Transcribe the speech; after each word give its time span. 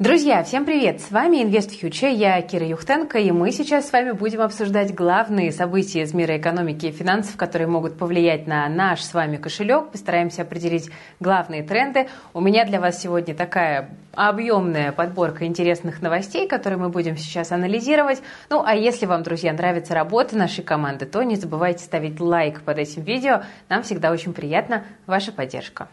Друзья, 0.00 0.42
всем 0.42 0.64
привет! 0.64 1.02
С 1.02 1.10
вами 1.10 1.42
Инвест 1.42 1.72
Future, 1.72 2.10
я 2.10 2.40
Кира 2.40 2.66
Юхтенко, 2.66 3.18
и 3.18 3.30
мы 3.32 3.52
сейчас 3.52 3.86
с 3.86 3.92
вами 3.92 4.12
будем 4.12 4.40
обсуждать 4.40 4.94
главные 4.94 5.52
события 5.52 6.00
из 6.00 6.14
мира 6.14 6.38
экономики 6.38 6.86
и 6.86 6.90
финансов, 6.90 7.36
которые 7.36 7.68
могут 7.68 7.98
повлиять 7.98 8.46
на 8.46 8.66
наш 8.70 9.02
с 9.02 9.12
вами 9.12 9.36
кошелек. 9.36 9.90
Постараемся 9.90 10.40
определить 10.40 10.90
главные 11.20 11.62
тренды. 11.62 12.08
У 12.32 12.40
меня 12.40 12.64
для 12.64 12.80
вас 12.80 12.98
сегодня 12.98 13.34
такая 13.34 13.90
объемная 14.14 14.92
подборка 14.92 15.44
интересных 15.44 16.00
новостей, 16.00 16.48
которые 16.48 16.78
мы 16.78 16.88
будем 16.88 17.18
сейчас 17.18 17.52
анализировать. 17.52 18.22
Ну, 18.48 18.62
а 18.64 18.74
если 18.74 19.04
вам, 19.04 19.22
друзья, 19.22 19.52
нравится 19.52 19.92
работа 19.92 20.34
нашей 20.34 20.64
команды, 20.64 21.04
то 21.04 21.22
не 21.22 21.36
забывайте 21.36 21.84
ставить 21.84 22.18
лайк 22.20 22.62
под 22.62 22.78
этим 22.78 23.02
видео. 23.02 23.42
Нам 23.68 23.82
всегда 23.82 24.12
очень 24.12 24.32
приятна 24.32 24.82
ваша 25.06 25.30
поддержка. 25.30 25.90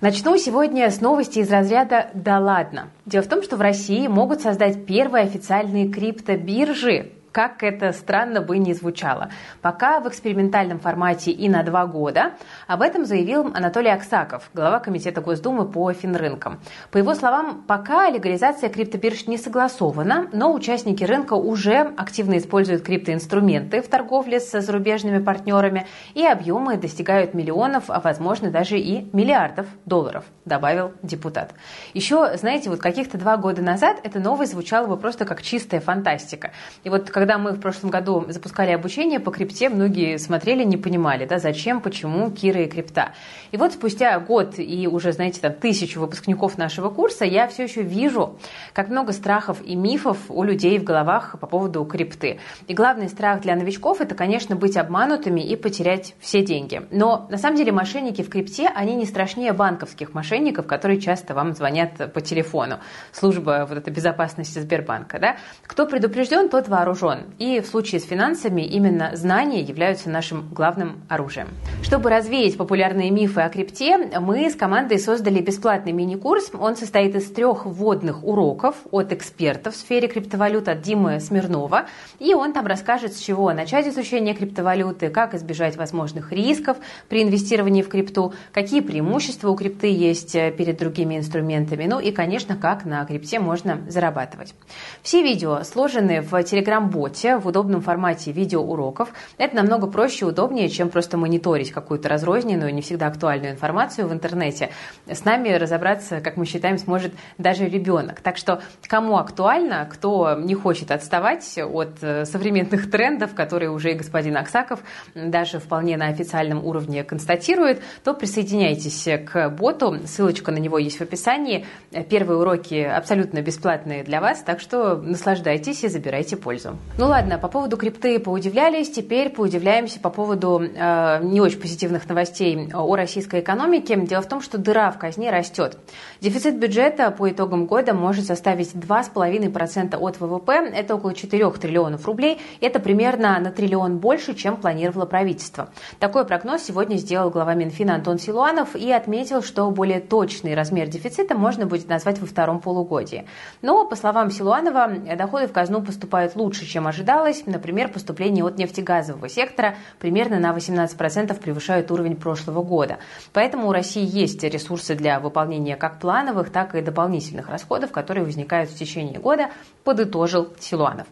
Начну 0.00 0.38
сегодня 0.38 0.90
с 0.90 1.02
новости 1.02 1.40
из 1.40 1.50
разряда 1.50 2.08
«Да 2.14 2.38
ладно». 2.38 2.88
Дело 3.04 3.22
в 3.22 3.28
том, 3.28 3.42
что 3.42 3.58
в 3.58 3.60
России 3.60 4.06
могут 4.06 4.40
создать 4.40 4.86
первые 4.86 5.24
официальные 5.24 5.90
криптобиржи, 5.90 7.12
как 7.32 7.62
это 7.62 7.92
странно 7.92 8.40
бы 8.40 8.58
не 8.58 8.74
звучало. 8.74 9.30
Пока 9.62 10.00
в 10.00 10.08
экспериментальном 10.08 10.80
формате 10.80 11.30
и 11.30 11.48
на 11.48 11.62
два 11.62 11.86
года. 11.86 12.32
Об 12.66 12.82
этом 12.82 13.04
заявил 13.04 13.52
Анатолий 13.54 13.90
Аксаков, 13.90 14.50
глава 14.54 14.80
Комитета 14.80 15.20
Госдумы 15.20 15.66
по 15.66 15.92
финрынкам. 15.92 16.60
По 16.90 16.98
его 16.98 17.14
словам, 17.14 17.62
пока 17.66 18.10
легализация 18.10 18.70
криптобирж 18.70 19.26
не 19.26 19.38
согласована, 19.38 20.28
но 20.32 20.52
участники 20.52 21.04
рынка 21.04 21.34
уже 21.34 21.92
активно 21.96 22.38
используют 22.38 22.82
криптоинструменты 22.82 23.82
в 23.82 23.88
торговле 23.88 24.40
с 24.40 24.60
зарубежными 24.60 25.22
партнерами, 25.22 25.86
и 26.14 26.26
объемы 26.26 26.76
достигают 26.76 27.34
миллионов, 27.34 27.84
а 27.88 28.00
возможно 28.00 28.50
даже 28.50 28.78
и 28.78 29.08
миллиардов 29.12 29.66
долларов, 29.84 30.24
добавил 30.44 30.92
депутат. 31.02 31.54
Еще, 31.94 32.36
знаете, 32.36 32.70
вот 32.70 32.80
каких-то 32.80 33.18
два 33.18 33.36
года 33.36 33.62
назад 33.62 33.98
эта 34.02 34.18
новость 34.18 34.52
звучала 34.52 34.86
бы 34.86 34.96
просто 34.96 35.24
как 35.24 35.42
чистая 35.42 35.80
фантастика. 35.80 36.52
И 36.84 36.90
вот 36.90 37.10
когда 37.20 37.36
мы 37.36 37.52
в 37.52 37.60
прошлом 37.60 37.90
году 37.90 38.24
запускали 38.28 38.70
обучение 38.70 39.20
по 39.20 39.30
крипте, 39.30 39.68
многие 39.68 40.16
смотрели, 40.16 40.64
не 40.64 40.78
понимали, 40.78 41.26
да, 41.26 41.38
зачем, 41.38 41.82
почему 41.82 42.30
Кира 42.30 42.62
и 42.62 42.66
крипта. 42.66 43.12
И 43.50 43.58
вот 43.58 43.74
спустя 43.74 44.18
год 44.18 44.54
и 44.56 44.88
уже, 44.88 45.12
знаете, 45.12 45.38
там 45.38 45.52
тысячу 45.52 46.00
выпускников 46.00 46.56
нашего 46.56 46.88
курса, 46.88 47.26
я 47.26 47.46
все 47.46 47.64
еще 47.64 47.82
вижу, 47.82 48.38
как 48.72 48.88
много 48.88 49.12
страхов 49.12 49.58
и 49.62 49.76
мифов 49.76 50.16
у 50.30 50.42
людей 50.42 50.78
в 50.78 50.84
головах 50.84 51.36
по 51.38 51.46
поводу 51.46 51.84
крипты. 51.84 52.40
И 52.68 52.72
главный 52.72 53.10
страх 53.10 53.42
для 53.42 53.54
новичков– 53.54 54.00
это, 54.00 54.14
конечно, 54.14 54.56
быть 54.56 54.78
обманутыми 54.78 55.42
и 55.42 55.56
потерять 55.56 56.14
все 56.20 56.42
деньги. 56.42 56.80
Но 56.90 57.26
на 57.28 57.36
самом 57.36 57.58
деле 57.58 57.70
мошенники 57.70 58.22
в 58.22 58.30
крипте, 58.30 58.70
они 58.74 58.94
не 58.94 59.04
страшнее 59.04 59.52
банковских 59.52 60.14
мошенников, 60.14 60.66
которые 60.66 60.98
часто 60.98 61.34
вам 61.34 61.52
звонят 61.52 62.14
по 62.14 62.22
телефону. 62.22 62.78
Служба 63.12 63.66
вот 63.68 63.76
этой 63.76 63.92
безопасности 63.92 64.58
Сбербанка. 64.58 65.18
Да? 65.18 65.36
Кто 65.66 65.84
предупрежден, 65.84 66.48
тот 66.48 66.68
вооружен 66.68 67.09
вооружен. 67.10 67.34
И 67.38 67.60
в 67.60 67.66
случае 67.66 68.00
с 68.00 68.04
финансами 68.04 68.62
именно 68.62 69.10
знания 69.14 69.60
являются 69.60 70.10
нашим 70.10 70.48
главным 70.52 71.02
оружием. 71.08 71.48
Чтобы 71.82 72.10
развеять 72.10 72.56
популярные 72.56 73.10
мифы 73.10 73.40
о 73.40 73.48
крипте, 73.48 73.98
мы 74.20 74.50
с 74.50 74.54
командой 74.54 74.98
создали 74.98 75.40
бесплатный 75.40 75.92
мини-курс. 75.92 76.50
Он 76.58 76.76
состоит 76.76 77.14
из 77.14 77.30
трех 77.30 77.66
вводных 77.66 78.24
уроков 78.24 78.76
от 78.90 79.12
экспертов 79.12 79.74
в 79.74 79.76
сфере 79.76 80.08
криптовалют 80.08 80.68
от 80.68 80.82
Димы 80.82 81.20
Смирнова. 81.20 81.86
И 82.18 82.34
он 82.34 82.52
там 82.52 82.66
расскажет, 82.66 83.14
с 83.14 83.20
чего 83.20 83.52
начать 83.52 83.86
изучение 83.88 84.34
криптовалюты, 84.34 85.08
как 85.10 85.34
избежать 85.34 85.76
возможных 85.76 86.32
рисков 86.32 86.76
при 87.08 87.22
инвестировании 87.22 87.82
в 87.82 87.88
крипту, 87.88 88.32
какие 88.52 88.80
преимущества 88.80 89.50
у 89.50 89.56
крипты 89.56 89.88
есть 89.88 90.34
э, 90.34 90.50
перед 90.50 90.78
другими 90.78 91.16
инструментами, 91.16 91.86
ну 91.86 92.00
и, 92.00 92.12
конечно, 92.12 92.56
как 92.56 92.84
на 92.84 93.04
крипте 93.04 93.40
можно 93.40 93.80
зарабатывать. 93.88 94.54
Все 95.02 95.22
видео 95.22 95.62
сложены 95.62 96.20
в 96.20 96.42
телеграм-боте 96.42 96.99
работе 97.00 97.38
в 97.38 97.46
удобном 97.46 97.80
формате 97.80 98.30
видеоуроков. 98.30 99.08
Это 99.38 99.56
намного 99.56 99.86
проще 99.86 100.26
и 100.26 100.28
удобнее, 100.28 100.68
чем 100.68 100.90
просто 100.90 101.16
мониторить 101.16 101.72
какую-то 101.72 102.08
разрозненную, 102.08 102.74
не 102.74 102.82
всегда 102.82 103.06
актуальную 103.06 103.52
информацию 103.52 104.06
в 104.06 104.12
интернете. 104.12 104.70
С 105.06 105.24
нами 105.24 105.48
разобраться, 105.50 106.20
как 106.20 106.36
мы 106.36 106.44
считаем, 106.44 106.76
сможет 106.78 107.12
даже 107.38 107.66
ребенок. 107.66 108.20
Так 108.20 108.36
что 108.36 108.60
кому 108.86 109.16
актуально, 109.16 109.88
кто 109.90 110.34
не 110.38 110.54
хочет 110.54 110.90
отставать 110.90 111.58
от 111.58 112.02
э, 112.02 112.26
современных 112.26 112.90
трендов, 112.90 113.34
которые 113.34 113.70
уже 113.70 113.92
и 113.92 113.94
господин 113.94 114.36
Аксаков 114.36 114.80
даже 115.14 115.58
вполне 115.58 115.96
на 115.96 116.08
официальном 116.08 116.64
уровне 116.64 117.02
констатирует, 117.02 117.82
то 118.04 118.12
присоединяйтесь 118.12 119.08
к 119.30 119.48
боту. 119.48 119.96
Ссылочка 120.04 120.52
на 120.52 120.58
него 120.58 120.78
есть 120.78 120.98
в 120.98 121.02
описании. 121.02 121.64
Первые 122.10 122.38
уроки 122.38 122.74
абсолютно 122.74 123.40
бесплатные 123.40 124.04
для 124.04 124.20
вас, 124.20 124.42
так 124.42 124.60
что 124.60 124.96
наслаждайтесь 124.96 125.82
и 125.84 125.88
забирайте 125.88 126.36
пользу. 126.36 126.76
Ну 126.98 127.06
ладно, 127.06 127.38
по 127.38 127.48
поводу 127.48 127.76
крипты 127.76 128.18
поудивлялись, 128.18 128.90
теперь 128.90 129.30
поудивляемся 129.30 130.00
по 130.00 130.10
поводу 130.10 130.60
э, 130.60 131.20
не 131.22 131.40
очень 131.40 131.58
позитивных 131.58 132.06
новостей 132.08 132.68
о 132.74 132.94
российской 132.94 133.40
экономике. 133.40 133.96
Дело 133.96 134.20
в 134.22 134.28
том, 134.28 134.42
что 134.42 134.58
дыра 134.58 134.90
в 134.90 134.98
казне 134.98 135.30
растет. 135.30 135.78
Дефицит 136.20 136.58
бюджета 136.58 137.10
по 137.10 137.30
итогам 137.30 137.66
года 137.66 137.94
может 137.94 138.26
составить 138.26 138.74
2,5% 138.74 139.96
от 139.96 140.20
ВВП, 140.20 140.52
это 140.74 140.96
около 140.96 141.14
4 141.14 141.50
триллионов 141.52 142.04
рублей, 142.06 142.38
это 142.60 142.80
примерно 142.80 143.38
на 143.38 143.50
триллион 143.50 143.98
больше, 143.98 144.34
чем 144.34 144.56
планировало 144.56 145.06
правительство. 145.06 145.70
Такой 146.00 146.26
прогноз 146.26 146.62
сегодня 146.62 146.96
сделал 146.96 147.30
глава 147.30 147.54
Минфина 147.54 147.94
Антон 147.94 148.18
Силуанов 148.18 148.74
и 148.76 148.90
отметил, 148.90 149.42
что 149.42 149.70
более 149.70 150.00
точный 150.00 150.54
размер 150.54 150.88
дефицита 150.88 151.34
можно 151.34 151.66
будет 151.66 151.88
назвать 151.88 152.18
во 152.18 152.26
втором 152.26 152.60
полугодии. 152.60 153.26
Но, 153.62 153.86
по 153.86 153.96
словам 153.96 154.30
Силуанова, 154.30 154.88
доходы 155.16 155.46
в 155.46 155.52
казну 155.52 155.80
поступают 155.82 156.36
лучше, 156.36 156.66
чем 156.66 156.79
чем 156.80 156.86
ожидалось. 156.86 157.42
Например, 157.46 157.88
поступления 157.88 158.42
от 158.42 158.56
нефтегазового 158.56 159.28
сектора 159.28 159.76
примерно 159.98 160.38
на 160.38 160.56
18% 160.56 161.38
превышают 161.38 161.90
уровень 161.90 162.16
прошлого 162.16 162.62
года. 162.62 162.98
Поэтому 163.34 163.68
у 163.68 163.72
России 163.72 164.04
есть 164.04 164.42
ресурсы 164.42 164.94
для 164.94 165.20
выполнения 165.20 165.76
как 165.76 166.00
плановых, 166.00 166.50
так 166.50 166.74
и 166.74 166.80
дополнительных 166.80 167.50
расходов, 167.50 167.92
которые 167.92 168.24
возникают 168.24 168.70
в 168.70 168.78
течение 168.78 169.18
года, 169.18 169.50
подытожил 169.84 170.48
Силуанов. 170.58 171.06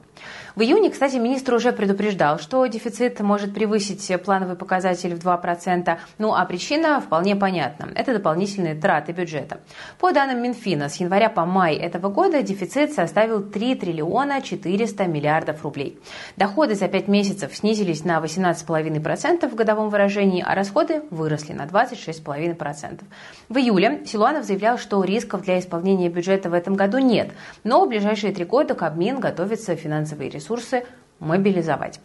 В 0.57 0.63
июне, 0.63 0.91
кстати, 0.91 1.17
министр 1.17 1.55
уже 1.55 1.73
предупреждал, 1.73 2.39
что 2.39 2.67
дефицит 2.67 3.21
может 3.21 3.55
превысить 3.55 4.11
плановый 4.25 4.57
показатель 4.57 5.15
в 5.15 5.19
2%. 5.19 5.99
Ну 6.19 6.35
а 6.35 6.45
причина 6.47 7.01
вполне 7.01 7.37
понятна. 7.37 7.89
Это 7.95 8.13
дополнительные 8.13 8.75
траты 8.75 9.13
бюджета. 9.13 9.61
По 9.99 10.13
данным 10.13 10.43
Минфина, 10.43 10.89
с 10.89 10.97
января 10.97 11.29
по 11.29 11.45
май 11.45 11.77
этого 11.77 12.09
года 12.09 12.43
дефицит 12.43 12.93
составил 12.93 13.43
3 13.43 13.77
триллиона 13.77 14.43
400 14.43 15.07
миллиардов 15.07 15.63
рублей. 15.63 15.99
Доходы 16.37 16.75
за 16.75 16.89
5 16.89 17.09
месяцев 17.09 17.55
снизились 17.55 18.05
на 18.05 18.19
18,5% 18.19 19.49
в 19.49 19.55
годовом 19.55 19.91
выражении, 19.91 20.45
а 20.45 20.55
расходы 20.55 21.03
выросли 21.11 21.53
на 21.53 21.67
26,5%. 21.67 23.03
В 23.49 23.57
июле 23.57 24.03
Силуанов 24.07 24.45
заявлял, 24.45 24.79
что 24.79 25.03
рисков 25.05 25.43
для 25.43 25.59
исполнения 25.59 26.09
бюджета 26.09 26.51
в 26.51 26.55
этом 26.55 26.75
году 26.75 26.99
нет, 26.99 27.31
но 27.65 27.85
в 27.85 27.89
ближайшие 27.89 28.33
три 28.33 28.45
года 28.45 28.75
Кабмин 28.75 29.21
готовится 29.21 29.77
финансовые 30.09 30.31
ресурсы 30.31 30.85
мобилизовать. 31.21 32.01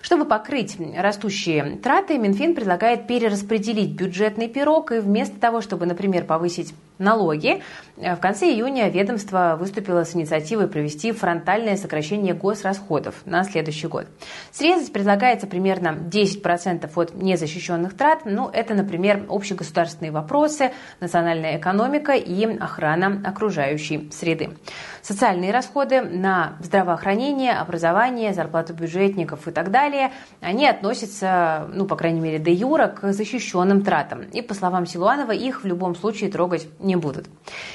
Чтобы 0.00 0.24
покрыть 0.24 0.76
растущие 0.96 1.76
траты, 1.76 2.18
Минфин 2.18 2.54
предлагает 2.54 3.06
перераспределить 3.06 3.92
бюджетный 3.92 4.48
пирог 4.48 4.92
и 4.92 4.98
вместо 4.98 5.38
того, 5.38 5.60
чтобы, 5.60 5.86
например, 5.86 6.24
повысить 6.24 6.74
налоги, 6.98 7.62
в 7.96 8.16
конце 8.16 8.46
июня 8.52 8.88
ведомство 8.88 9.56
выступило 9.58 10.04
с 10.04 10.14
инициативой 10.14 10.68
провести 10.68 11.12
фронтальное 11.12 11.76
сокращение 11.76 12.34
госрасходов 12.34 13.14
на 13.24 13.44
следующий 13.44 13.88
год. 13.88 14.06
Срезать 14.52 14.92
предлагается 14.92 15.46
примерно 15.46 15.88
10% 15.88 16.90
от 16.94 17.14
незащищенных 17.14 17.96
трат. 17.96 18.20
Ну, 18.24 18.48
это, 18.48 18.74
например, 18.74 19.26
общегосударственные 19.28 20.12
вопросы, 20.12 20.72
национальная 21.00 21.58
экономика 21.58 22.12
и 22.12 22.44
охрана 22.58 23.20
окружающей 23.24 24.10
среды. 24.12 24.50
Социальные 25.00 25.50
расходы 25.50 26.02
на 26.02 26.56
здравоохранение, 26.60 27.52
образование, 27.52 28.32
зарплату 28.32 28.74
бюджетников 28.74 29.48
и 29.48 29.51
так 29.52 29.70
далее, 29.70 30.12
они 30.40 30.66
относятся, 30.66 31.68
ну, 31.72 31.86
по 31.86 31.96
крайней 31.96 32.20
мере, 32.20 32.38
до 32.38 32.50
юра 32.50 32.88
к 32.88 33.12
защищенным 33.12 33.82
тратам. 33.82 34.22
И, 34.32 34.42
по 34.42 34.54
словам 34.54 34.86
Силуанова, 34.86 35.32
их 35.32 35.62
в 35.62 35.66
любом 35.66 35.94
случае 35.94 36.30
трогать 36.30 36.66
не 36.80 36.96
будут. 36.96 37.26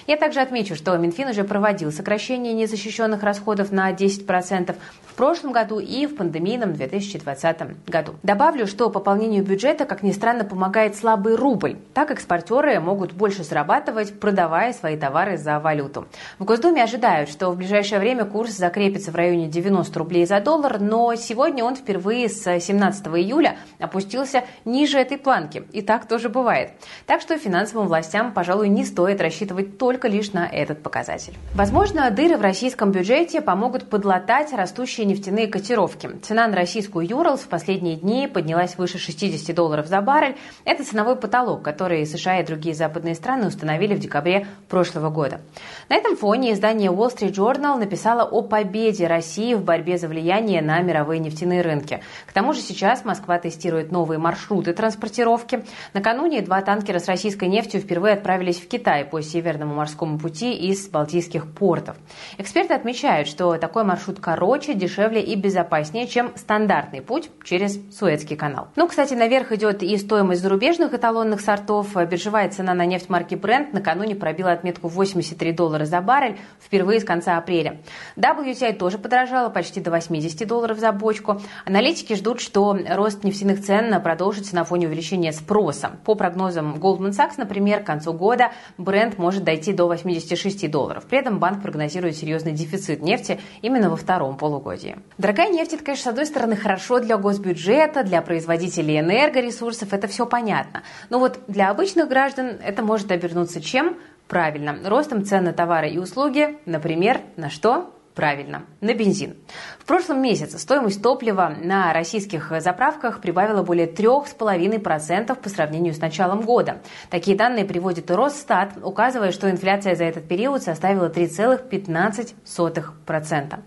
Я 0.08 0.18
также 0.18 0.42
отмечу, 0.42 0.76
что 0.76 0.98
Минфин 0.98 1.30
уже 1.30 1.44
проводил 1.44 1.92
сокращение 1.92 2.54
незащищенных 2.54 3.24
расходов 3.24 3.72
на 3.72 3.92
10% 3.92 4.76
в 5.06 5.14
прошлом 5.16 5.52
году 5.52 5.80
и 5.80 6.06
в 6.06 6.16
пандемийном 6.16 6.74
2020 6.74 7.88
году. 7.88 8.14
Добавлю, 8.24 8.68
что 8.68 8.90
пополнению 8.90 9.44
бюджета, 9.44 9.86
как 9.86 10.04
ни 10.04 10.12
странно, 10.12 10.44
помогает 10.44 10.96
слабый 10.96 11.36
рубль. 11.36 11.78
Так 11.94 12.12
экспортеры 12.12 12.80
могут 12.80 13.14
больше 13.14 13.44
зарабатывать, 13.44 14.20
продавая 14.20 14.74
свои 14.74 14.98
товары 14.98 15.38
за 15.38 15.60
валюту. 15.60 16.08
В 16.40 16.46
Госдуме 16.46 16.84
ожидают, 16.84 17.30
что 17.30 17.52
в 17.52 17.58
ближайшее 17.58 18.00
время 18.00 18.26
курс 18.26 18.52
закрепится 18.52 19.12
в 19.12 19.16
районе 19.16 19.48
90 19.48 19.98
рублей 19.98 20.26
за 20.26 20.40
доллар, 20.40 20.80
но 20.80 21.16
сегодня 21.16 21.64
он 21.68 21.76
впервые 21.76 22.30
с 22.30 22.60
17 22.60 23.08
июля 23.08 23.58
опустился 23.80 24.44
ниже 24.66 24.98
этой 24.98 25.18
планки. 25.18 25.64
И 25.72 25.82
так 25.82 26.08
тоже 26.08 26.30
бывает. 26.30 26.72
Так 27.06 27.22
что 27.22 27.38
финансовым 27.38 27.88
властям, 27.88 28.34
пожалуй, 28.34 28.70
не 28.70 28.86
стоит 28.86 29.22
рассчитывать 29.22 29.78
только 29.78 30.08
лишь 30.08 30.32
на 30.32 30.48
этот 30.48 30.82
показатель. 30.82 31.34
Возможно, 31.54 32.10
дыры 32.12 32.38
в 32.38 32.42
российском 32.42 32.92
бюджете 32.92 33.42
помогут 33.42 33.90
подлатать 33.90 34.54
растущие 34.54 35.06
нефтяные 35.06 35.48
котировки. 35.48 36.10
Цена 36.24 36.48
на 36.48 36.56
российскую 36.56 37.08
Юралс 37.08 37.42
в 37.42 37.48
последние 37.48 37.96
дни 37.96 38.28
поднялась 38.28 38.78
выше 38.78 38.98
60 38.98 39.56
долларов 39.56 39.88
за 39.88 40.02
баррель. 40.02 40.36
Это 40.66 40.84
ценовой 40.84 41.16
потолок, 41.16 41.62
который 41.64 42.06
США 42.06 42.40
и 42.40 42.46
другие 42.46 42.76
западные 42.76 43.16
страны 43.16 43.48
установили 43.48 43.94
в 43.94 44.00
декабре 44.00 44.48
прошлого 44.70 45.10
года. 45.10 45.42
На 45.90 45.96
этом 45.96 46.16
фоне 46.16 46.54
издание 46.54 46.92
Wall 46.92 47.14
Street 47.16 47.34
Journal 47.34 47.78
написало 47.78 48.24
о 48.24 48.42
победе 48.42 49.08
России 49.08 49.54
в 49.54 49.64
борьбе 49.64 49.98
за 49.98 50.08
влияние 50.08 50.62
на 50.62 50.80
мировые 50.82 51.20
нефтяные 51.20 51.57
рынки. 51.62 52.02
К 52.26 52.34
тому 52.34 52.54
же 52.54 52.62
сейчас 52.62 53.06
Москва 53.06 53.40
тестирует 53.40 53.92
новые 53.92 54.20
маршруты 54.20 54.74
транспортировки. 54.74 55.64
Накануне 55.94 56.42
два 56.42 56.62
танкера 56.62 57.00
с 57.00 57.08
российской 57.08 57.48
нефтью 57.48 57.82
впервые 57.82 58.14
отправились 58.14 58.60
в 58.60 58.68
Китай 58.68 59.06
по 59.06 59.22
Северному 59.22 59.76
морскому 59.76 60.20
пути 60.20 60.54
из 60.54 60.88
балтийских 60.90 61.54
портов. 61.54 61.96
Эксперты 62.38 62.74
отмечают, 62.74 63.28
что 63.28 63.58
такой 63.58 63.84
маршрут 63.84 64.20
короче, 64.20 64.74
дешевле 64.74 65.22
и 65.22 65.36
безопаснее, 65.36 66.08
чем 66.08 66.32
стандартный 66.36 67.02
путь 67.02 67.30
через 67.44 67.80
Суэцкий 67.98 68.36
канал. 68.36 68.70
Ну, 68.76 68.88
кстати, 68.88 69.14
наверх 69.14 69.52
идет 69.52 69.84
и 69.84 69.98
стоимость 69.98 70.42
зарубежных 70.42 70.94
эталонных 70.94 71.42
сортов. 71.42 71.96
Биржевая 71.96 72.50
цена 72.50 72.74
на 72.74 72.86
нефть 72.86 73.10
марки 73.10 73.36
Brent 73.36 73.70
накануне 73.74 74.16
пробила 74.16 74.52
отметку 74.52 74.88
83 74.88 75.52
доллара 75.54 75.86
за 75.86 76.02
баррель 76.02 76.38
впервые 76.62 77.00
с 77.00 77.04
конца 77.04 77.38
апреля. 77.38 77.82
WTI 78.18 78.74
тоже 78.74 78.98
подорожала 78.98 79.50
почти 79.50 79.80
до 79.80 79.92
80 79.92 80.48
долларов 80.48 80.80
за 80.80 80.92
бочку. 80.92 81.42
Аналитики 81.66 82.14
ждут, 82.14 82.42
что 82.42 82.78
рост 82.90 83.24
нефтяных 83.24 83.64
цен 83.64 84.02
продолжится 84.02 84.56
на 84.56 84.64
фоне 84.64 84.88
увеличения 84.88 85.32
спроса. 85.32 85.92
По 86.06 86.16
прогнозам 86.16 86.76
Goldman 86.76 87.12
Sachs, 87.12 87.34
например, 87.38 87.84
к 87.84 87.86
концу 87.86 88.14
года 88.14 88.52
бренд 88.78 89.18
может 89.18 89.44
дойти 89.44 89.74
до 89.74 89.88
86 89.88 90.70
долларов. 90.70 91.06
При 91.06 91.20
этом 91.20 91.40
банк 91.40 91.62
прогнозирует 91.62 92.16
серьезный 92.16 92.52
дефицит 92.52 93.02
нефти 93.02 93.40
именно 93.62 93.90
во 93.90 93.96
втором 93.96 94.38
полугодии. 94.38 94.98
Дорогая 95.18 95.50
нефть, 95.50 95.74
это, 95.74 95.84
конечно, 95.84 96.04
с 96.04 96.08
одной 96.08 96.26
стороны, 96.26 96.56
хорошо 96.56 97.00
для 97.00 97.18
госбюджета, 97.18 98.04
для 98.04 98.22
производителей 98.22 99.00
энергоресурсов, 99.00 99.94
это 99.94 100.08
все 100.08 100.26
понятно. 100.26 100.84
Но 101.10 101.20
вот 101.20 101.40
для 101.48 101.70
обычных 101.70 102.08
граждан 102.08 102.58
это 102.64 102.84
может 102.84 103.12
обернуться 103.12 103.62
чем? 103.62 103.98
Правильно, 104.28 104.78
ростом 104.84 105.24
цен 105.26 105.46
на 105.46 105.54
товары 105.54 105.90
и 105.90 105.98
услуги, 105.98 106.58
например, 106.66 107.22
на 107.38 107.50
что? 107.50 107.94
Правильно, 108.18 108.66
на 108.82 108.94
бензин. 108.96 109.38
В 109.78 109.86
прошлом 109.86 110.24
месяце 110.24 110.58
стоимость 110.58 111.04
топлива 111.04 111.54
на 111.62 111.94
российских 111.94 112.52
заправках 112.60 113.22
прибавила 113.22 113.62
более 113.62 113.86
3,5% 113.86 115.36
по 115.36 115.50
сравнению 115.50 115.94
с 115.94 116.00
началом 116.00 116.42
года. 116.42 116.82
Такие 117.12 117.38
данные 117.38 117.64
приводит 117.64 118.10
Росстат, 118.10 118.72
указывая, 118.82 119.32
что 119.32 119.52
инфляция 119.52 119.94
за 119.94 120.06
этот 120.06 120.28
период 120.28 120.64
составила 120.64 121.10
3,15%. 121.10 123.60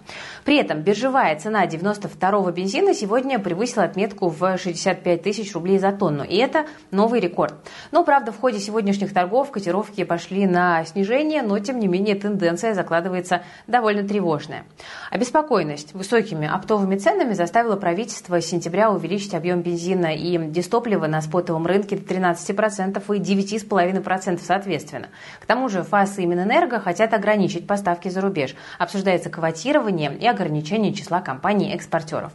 При 0.44 0.56
этом 0.56 0.80
биржевая 0.80 1.38
цена 1.38 1.66
92-го 1.66 2.50
бензина 2.50 2.92
сегодня 2.92 3.38
превысила 3.38 3.84
отметку 3.84 4.30
в 4.30 4.58
65 4.58 5.22
тысяч 5.22 5.54
рублей 5.54 5.78
за 5.78 5.92
тонну. 5.92 6.24
И 6.24 6.34
это 6.34 6.66
новый 6.90 7.20
рекорд. 7.20 7.54
Но, 7.92 8.02
правда, 8.02 8.32
в 8.32 8.40
ходе 8.40 8.58
сегодняшних 8.58 9.14
торгов 9.14 9.52
котировки 9.52 10.02
пошли 10.02 10.46
на 10.46 10.84
снижение, 10.86 11.42
но, 11.42 11.56
тем 11.60 11.78
не 11.78 11.86
менее, 11.86 12.16
тенденция 12.16 12.74
закладывается 12.74 13.44
довольно 13.68 14.02
тревожно 14.02 14.39
тревожное. 14.40 14.64
Обеспокоенность 15.10 15.94
высокими 15.94 16.48
оптовыми 16.48 16.96
ценами 16.96 17.34
заставила 17.34 17.76
правительство 17.76 18.40
с 18.40 18.46
сентября 18.46 18.90
увеличить 18.90 19.34
объем 19.34 19.62
бензина 19.62 20.14
и 20.14 20.38
дистоплива 20.38 21.06
на 21.06 21.20
спотовом 21.20 21.66
рынке 21.66 21.96
до 21.96 22.14
13% 22.14 23.16
и 23.16 23.20
9,5% 23.20 24.40
соответственно. 24.42 25.08
К 25.40 25.46
тому 25.46 25.68
же 25.68 25.82
ФАС 25.82 26.18
и 26.18 26.26
Минэнерго 26.26 26.80
хотят 26.80 27.14
ограничить 27.14 27.66
поставки 27.66 28.08
за 28.08 28.20
рубеж. 28.20 28.54
Обсуждается 28.78 29.30
квотирование 29.30 30.16
и 30.16 30.26
ограничение 30.26 30.94
числа 30.94 31.20
компаний-экспортеров. 31.20 32.32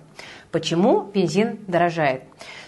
Почему 0.52 1.02
бензин 1.02 1.60
дорожает? 1.68 2.24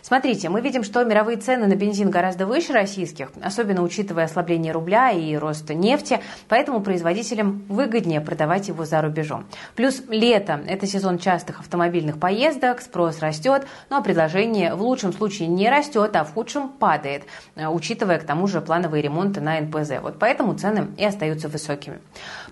Смотрите, 0.07 0.47
мы 0.47 0.61
видим, 0.61 0.85
что 0.85 1.03
мировые 1.03 1.35
цены 1.35 1.67
на 1.67 1.75
бензин 1.75 2.09
гораздо 2.09 2.45
выше 2.45 2.71
российских, 2.71 3.27
особенно 3.41 3.83
учитывая 3.83 4.23
ослабление 4.23 4.71
рубля 4.71 5.11
и 5.11 5.35
рост 5.35 5.69
нефти, 5.69 6.21
поэтому 6.47 6.79
производителям 6.79 7.65
выгоднее 7.67 8.21
продавать 8.21 8.69
его 8.69 8.85
за 8.85 9.01
рубежом. 9.01 9.45
Плюс 9.75 10.01
лето– 10.07 10.61
это 10.65 10.87
сезон 10.87 11.19
частых 11.19 11.59
автомобильных 11.59 12.21
поездок, 12.21 12.79
спрос 12.79 13.19
растет, 13.19 13.67
но 13.89 14.01
предложение 14.01 14.75
в 14.75 14.81
лучшем 14.81 15.11
случае 15.11 15.49
не 15.49 15.69
растет, 15.69 16.15
а 16.15 16.23
в 16.23 16.33
худшем 16.33 16.69
падает, 16.69 17.23
э, 17.57 17.67
учитывая 17.67 18.17
к 18.17 18.23
тому 18.23 18.47
же 18.47 18.61
плановые 18.61 19.01
ремонты 19.01 19.41
на 19.41 19.59
НПЗ. 19.59 19.99
Вот 20.01 20.19
поэтому 20.19 20.53
цены 20.53 20.87
и 20.95 21.03
остаются 21.03 21.49
высокими. 21.49 21.99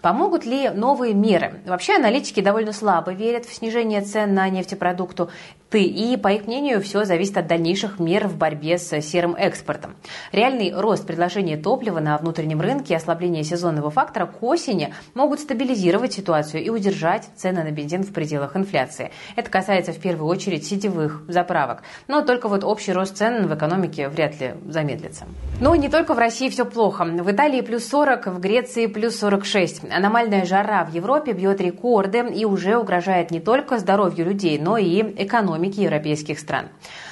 Помогут 0.02 0.46
ли 0.46 0.68
новые 0.72 1.14
меры? 1.14 1.62
Вообще 1.66 1.96
аналитики 1.96 2.42
довольно 2.42 2.74
слабо 2.74 3.14
верят 3.14 3.46
в 3.46 3.54
снижение 3.54 4.02
цен 4.02 4.34
на 4.34 4.50
нефтепродукту 4.50 5.30
ты. 5.70 5.84
И, 5.84 6.16
по 6.18 6.30
их 6.30 6.48
мнению, 6.48 6.82
все 6.82 7.06
зависит 7.06 7.38
от 7.38 7.48
дальнейших 7.48 8.00
мер 8.00 8.28
в 8.28 8.38
борьбе 8.38 8.78
с 8.78 9.02
серым 9.02 9.36
экспортом. 9.36 9.96
Реальный 10.32 10.74
рост 10.74 11.06
предложения 11.06 11.58
топлива 11.58 12.00
на 12.00 12.18
внутреннем 12.18 12.62
рынке 12.62 12.94
и 12.94 12.98
ослабление 12.98 13.44
сезонного 13.44 13.90
фактора 13.90 14.26
к 14.26 14.44
осени 14.44 14.94
могут 15.14 15.40
стабилизировать 15.40 16.14
ситуацию 16.14 16.64
и 16.64 16.70
удержать 16.70 17.30
цены 17.36 17.64
на 17.64 17.72
бензин 17.72 18.04
в 18.04 18.14
пределах 18.14 18.56
инфляции. 18.56 19.12
Это 19.36 19.50
касается 19.50 19.92
в 19.92 20.00
первую 20.00 20.30
очередь 20.30 20.66
сетевых 20.66 21.24
заправок. 21.28 21.84
Но 22.08 22.22
только 22.22 22.48
вот 22.48 22.64
общий 22.64 22.94
рост 22.94 23.18
цен 23.18 23.48
в 23.48 23.56
экономике 23.56 24.10
вряд 24.10 24.40
ли 24.40 24.54
замедлится. 24.68 25.26
Но 25.60 25.76
не 25.76 25.90
только 25.90 26.14
в 26.14 26.20
России 26.20 26.50
все 26.50 26.66
плохо. 26.66 27.06
В 27.06 27.32
Италии 27.32 27.62
плюс 27.62 27.88
40, 27.88 28.28
в 28.28 28.40
Греции 28.40 28.86
плюс 28.86 29.18
46. 29.18 29.92
Аномальная 29.92 30.46
жара 30.46 30.86
в 30.86 30.94
Европе 30.94 31.34
бьет 31.34 31.60
рекорды 31.60 32.26
и 32.34 32.46
уже 32.46 32.78
угрожает 32.78 33.32
не 33.32 33.40
только 33.40 33.80
здоровью 33.80 34.26
людей, 34.26 34.60
но 34.60 34.78
и 34.78 35.02
экономике 35.02 35.55
экономики 35.56 35.80
европейских 35.80 36.40
стран. 36.40 36.68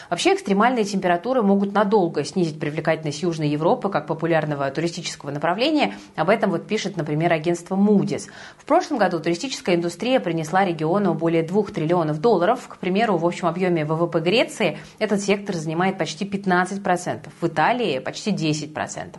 Вообще 0.10 0.34
экстремальные 0.34 0.84
температуры 0.84 1.42
могут 1.42 1.74
надолго 1.74 2.24
снизить 2.24 2.60
привлекательность 2.60 3.24
Южной 3.24 3.48
Европы 3.48 3.90
как 3.90 4.06
популярного 4.06 4.70
туристического 4.70 5.32
направления. 5.32 5.96
Об 6.16 6.30
этом 6.30 6.52
вот 6.52 6.68
пишет, 6.68 6.98
например, 6.98 7.34
агентство 7.34 7.76
Moody's. 7.76 8.30
В 8.58 8.66
прошлом 8.66 8.98
году 8.98 9.20
туристическая 9.20 9.76
индустрия 9.76 10.20
принесла 10.20 10.66
региону 10.66 11.14
более 11.14 11.42
2 11.42 11.64
триллионов 11.74 12.20
долларов. 12.20 12.68
К 12.68 12.78
примеру, 12.78 13.18
в 13.18 13.26
общем 13.26 13.48
объеме 13.48 13.86
ВВП 13.86 14.20
Греции 14.20 14.78
этот 15.00 15.22
сектор 15.22 15.56
занимает 15.56 15.98
почти 15.98 16.26
15%, 16.26 17.30
в 17.42 17.48
Италии 17.48 18.00
почти 18.00 18.32
10%. 18.32 19.16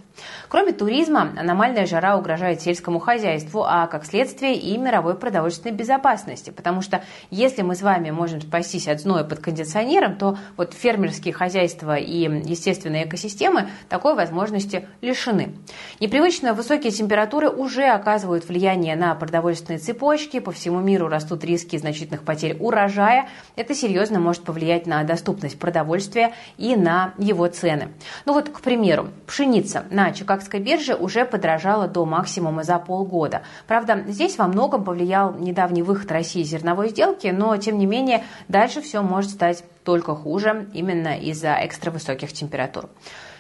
Кроме 0.49 0.73
туризма, 0.73 1.33
аномальная 1.37 1.87
жара 1.87 2.17
угрожает 2.17 2.61
сельскому 2.61 3.01
хозяйству, 3.01 3.65
а 3.65 3.87
как 3.89 4.05
следствие 4.05 4.55
и 4.55 4.77
мировой 4.77 5.17
продовольственной 5.17 5.75
безопасности. 5.75 6.51
Потому 6.51 6.83
что 6.83 7.03
если 7.31 7.63
мы 7.63 7.75
с 7.75 7.83
вами 7.83 8.11
можем 8.11 8.41
спастись 8.41 8.87
от 8.87 9.01
зноя 9.15 9.25
под 9.25 9.39
кондиционером, 9.39 10.17
то 10.17 10.37
вот 10.57 10.75
фермерские 10.75 11.33
хозяйства 11.33 11.97
и 11.97 12.23
естественные 12.23 13.07
экосистемы 13.07 13.69
такой 13.89 14.15
возможности 14.15 14.89
лишены. 15.01 15.55
Непривычно 16.01 16.53
высокие 16.53 16.91
температуры 16.91 17.49
уже 17.49 17.85
оказывают 17.85 18.49
влияние 18.49 18.97
на 18.97 19.15
продовольственные 19.15 19.79
цепочки, 19.79 20.41
по 20.41 20.51
всему 20.51 20.81
миру 20.81 21.07
растут 21.07 21.45
риски 21.45 21.77
значительных 21.77 22.23
потерь 22.23 22.57
урожая. 22.59 23.29
Это 23.55 23.75
серьезно 23.75 24.19
может 24.19 24.43
повлиять 24.43 24.87
на 24.87 25.05
доступность 25.05 25.61
продовольствия 25.61 26.33
и 26.59 26.75
на 26.75 27.15
его 27.19 27.47
цены. 27.47 27.91
Ну 28.25 28.33
вот, 28.33 28.49
к 28.49 28.61
примеру, 28.61 29.11
пшеница 29.27 29.85
на 29.91 30.13
Чикагской 30.13 30.59
бирже 30.59 30.97
уже 30.97 31.25
подорожала 31.25 31.87
до 31.87 32.05
максимума 32.05 32.65
за 32.65 32.79
полгода. 32.79 33.43
Правда, 33.69 34.03
здесь 34.09 34.39
во 34.39 34.49
многом 34.49 34.83
повлиял 34.83 35.35
недавний 35.35 35.83
выход 35.83 36.11
России 36.11 36.43
зерновой 36.43 36.89
сделки, 36.89 37.29
но, 37.29 37.57
тем 37.57 37.79
не 37.79 37.87
менее, 37.87 38.25
дальше 38.49 38.81
все 38.81 39.04
может 39.05 39.31
стать 39.31 39.65
только 39.85 40.15
хуже 40.15 40.69
именно 40.73 41.17
из-за 41.19 41.57
экстра 41.61 41.91
высоких 41.91 42.33
температур. 42.33 42.89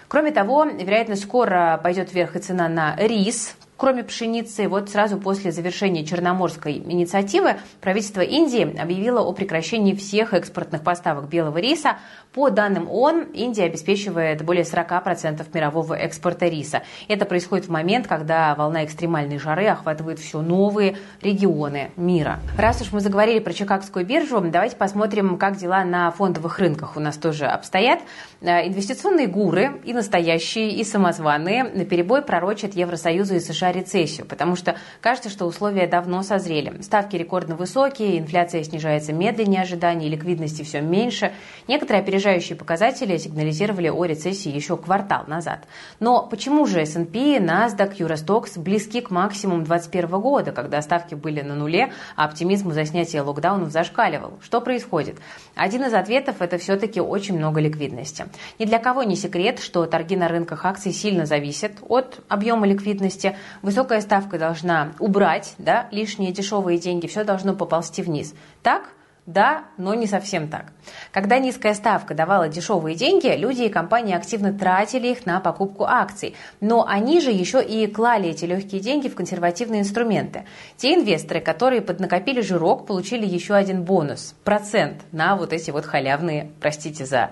Кроме 0.08 0.30
того, 0.30 0.64
вероятно, 0.64 1.16
скоро 1.16 1.80
пойдет 1.82 2.12
вверх 2.12 2.36
и 2.36 2.38
цена 2.38 2.68
на 2.68 2.94
рис, 2.96 3.56
Кроме 3.76 4.04
пшеницы, 4.04 4.68
вот 4.68 4.88
сразу 4.88 5.18
после 5.18 5.50
завершения 5.50 6.04
Черноморской 6.04 6.74
инициативы 6.74 7.56
правительство 7.80 8.20
Индии 8.20 8.78
объявило 8.80 9.20
о 9.20 9.32
прекращении 9.32 9.94
всех 9.94 10.32
экспортных 10.32 10.82
поставок 10.82 11.28
белого 11.28 11.58
риса. 11.58 11.98
По 12.32 12.50
данным 12.50 12.88
ООН, 12.88 13.30
Индия 13.34 13.64
обеспечивает 13.64 14.44
более 14.44 14.62
40% 14.62 15.44
мирового 15.52 15.94
экспорта 15.94 16.46
риса. 16.46 16.82
Это 17.08 17.24
происходит 17.26 17.66
в 17.66 17.70
момент, 17.70 18.06
когда 18.06 18.54
волна 18.54 18.84
экстремальной 18.84 19.38
жары 19.38 19.66
охватывает 19.66 20.20
все 20.20 20.40
новые 20.40 20.96
регионы 21.20 21.90
мира. 21.96 22.38
Раз 22.56 22.80
уж 22.80 22.92
мы 22.92 23.00
заговорили 23.00 23.40
про 23.40 23.52
Чикагскую 23.52 24.06
биржу, 24.06 24.40
давайте 24.40 24.76
посмотрим, 24.76 25.36
как 25.36 25.56
дела 25.56 25.84
на 25.84 26.12
фондовых 26.12 26.60
рынках 26.60 26.96
у 26.96 27.00
нас 27.00 27.16
тоже 27.16 27.46
обстоят. 27.46 27.98
Э, 28.40 28.66
инвестиционные 28.68 29.26
гуры, 29.26 29.80
и 29.84 29.92
настоящие, 29.92 30.70
и 30.70 30.84
самозваные, 30.84 31.64
на 31.64 31.84
перебой 31.84 32.22
пророчат 32.22 32.74
Евросоюзу 32.74 33.34
и 33.36 33.40
США 33.40 33.63
США 33.64 33.72
рецессию, 33.72 34.26
потому 34.26 34.56
что 34.56 34.76
кажется, 35.00 35.30
что 35.30 35.46
условия 35.46 35.86
давно 35.86 36.22
созрели. 36.22 36.80
Ставки 36.82 37.16
рекордно 37.16 37.56
высокие, 37.56 38.18
инфляция 38.18 38.62
снижается 38.62 39.12
медленнее 39.12 39.62
ожиданий, 39.62 40.08
ликвидности 40.08 40.62
все 40.62 40.80
меньше. 40.80 41.32
Некоторые 41.68 42.02
опережающие 42.02 42.56
показатели 42.56 43.16
сигнализировали 43.16 43.88
о 43.88 44.04
рецессии 44.04 44.50
еще 44.50 44.76
квартал 44.76 45.24
назад. 45.26 45.66
Но 46.00 46.26
почему 46.26 46.66
же 46.66 46.82
S&P, 46.82 47.38
NASDAQ, 47.38 47.96
Eurostox 47.96 48.58
близки 48.58 49.00
к 49.00 49.10
максимуму 49.10 49.64
2021 49.64 50.20
года, 50.20 50.52
когда 50.52 50.82
ставки 50.82 51.14
были 51.14 51.40
на 51.40 51.54
нуле, 51.54 51.92
а 52.16 52.24
оптимизм 52.24 52.72
за 52.72 52.84
снятие 52.84 53.22
локдаунов 53.22 53.70
зашкаливал? 53.70 54.38
Что 54.42 54.60
происходит? 54.60 55.16
Один 55.54 55.84
из 55.84 55.94
ответов– 55.94 56.36
это 56.40 56.58
все-таки 56.58 57.00
очень 57.00 57.36
много 57.36 57.60
ликвидности. 57.60 58.26
Ни 58.58 58.64
для 58.64 58.78
кого 58.78 59.02
не 59.02 59.16
секрет, 59.16 59.60
что 59.60 59.86
торги 59.86 60.16
на 60.16 60.28
рынках 60.28 60.64
акций 60.64 60.92
сильно 60.92 61.26
зависят 61.26 61.72
от 61.88 62.20
объема 62.28 62.66
ликвидности. 62.66 63.36
Высокая 63.62 64.00
ставка 64.00 64.38
должна 64.38 64.92
убрать 64.98 65.54
да, 65.58 65.88
лишние 65.90 66.32
дешевые 66.32 66.78
деньги, 66.78 67.06
все 67.06 67.24
должно 67.24 67.54
поползти 67.54 68.02
вниз. 68.02 68.34
Так– 68.62 68.88
да, 69.26 69.64
но 69.78 69.94
не 69.94 70.06
совсем 70.06 70.48
так. 70.48 70.66
Когда 71.10 71.38
низкая 71.38 71.72
ставка 71.72 72.12
давала 72.12 72.48
дешевые 72.48 72.94
деньги, 72.94 73.26
люди 73.28 73.62
и 73.62 73.68
компании 73.70 74.14
активно 74.14 74.52
тратили 74.52 75.08
их 75.08 75.24
на 75.24 75.40
покупку 75.40 75.84
акций. 75.84 76.34
Но 76.60 76.86
они 76.86 77.22
же 77.22 77.30
еще 77.30 77.64
и 77.64 77.86
клали 77.86 78.28
эти 78.28 78.44
легкие 78.44 78.82
деньги 78.82 79.08
в 79.08 79.14
консервативные 79.14 79.80
инструменты. 79.80 80.44
Те 80.76 80.94
инвесторы, 80.94 81.40
которые 81.40 81.80
поднакопили 81.80 82.42
жирок, 82.42 82.86
получили 82.86 83.24
еще 83.24 83.54
один 83.54 83.82
бонус– 83.82 84.34
процент 84.44 85.00
на 85.10 85.36
вот 85.36 85.54
эти 85.54 85.70
вот 85.70 85.86
халявные, 85.86 86.50
простите 86.60 87.06
за 87.06 87.30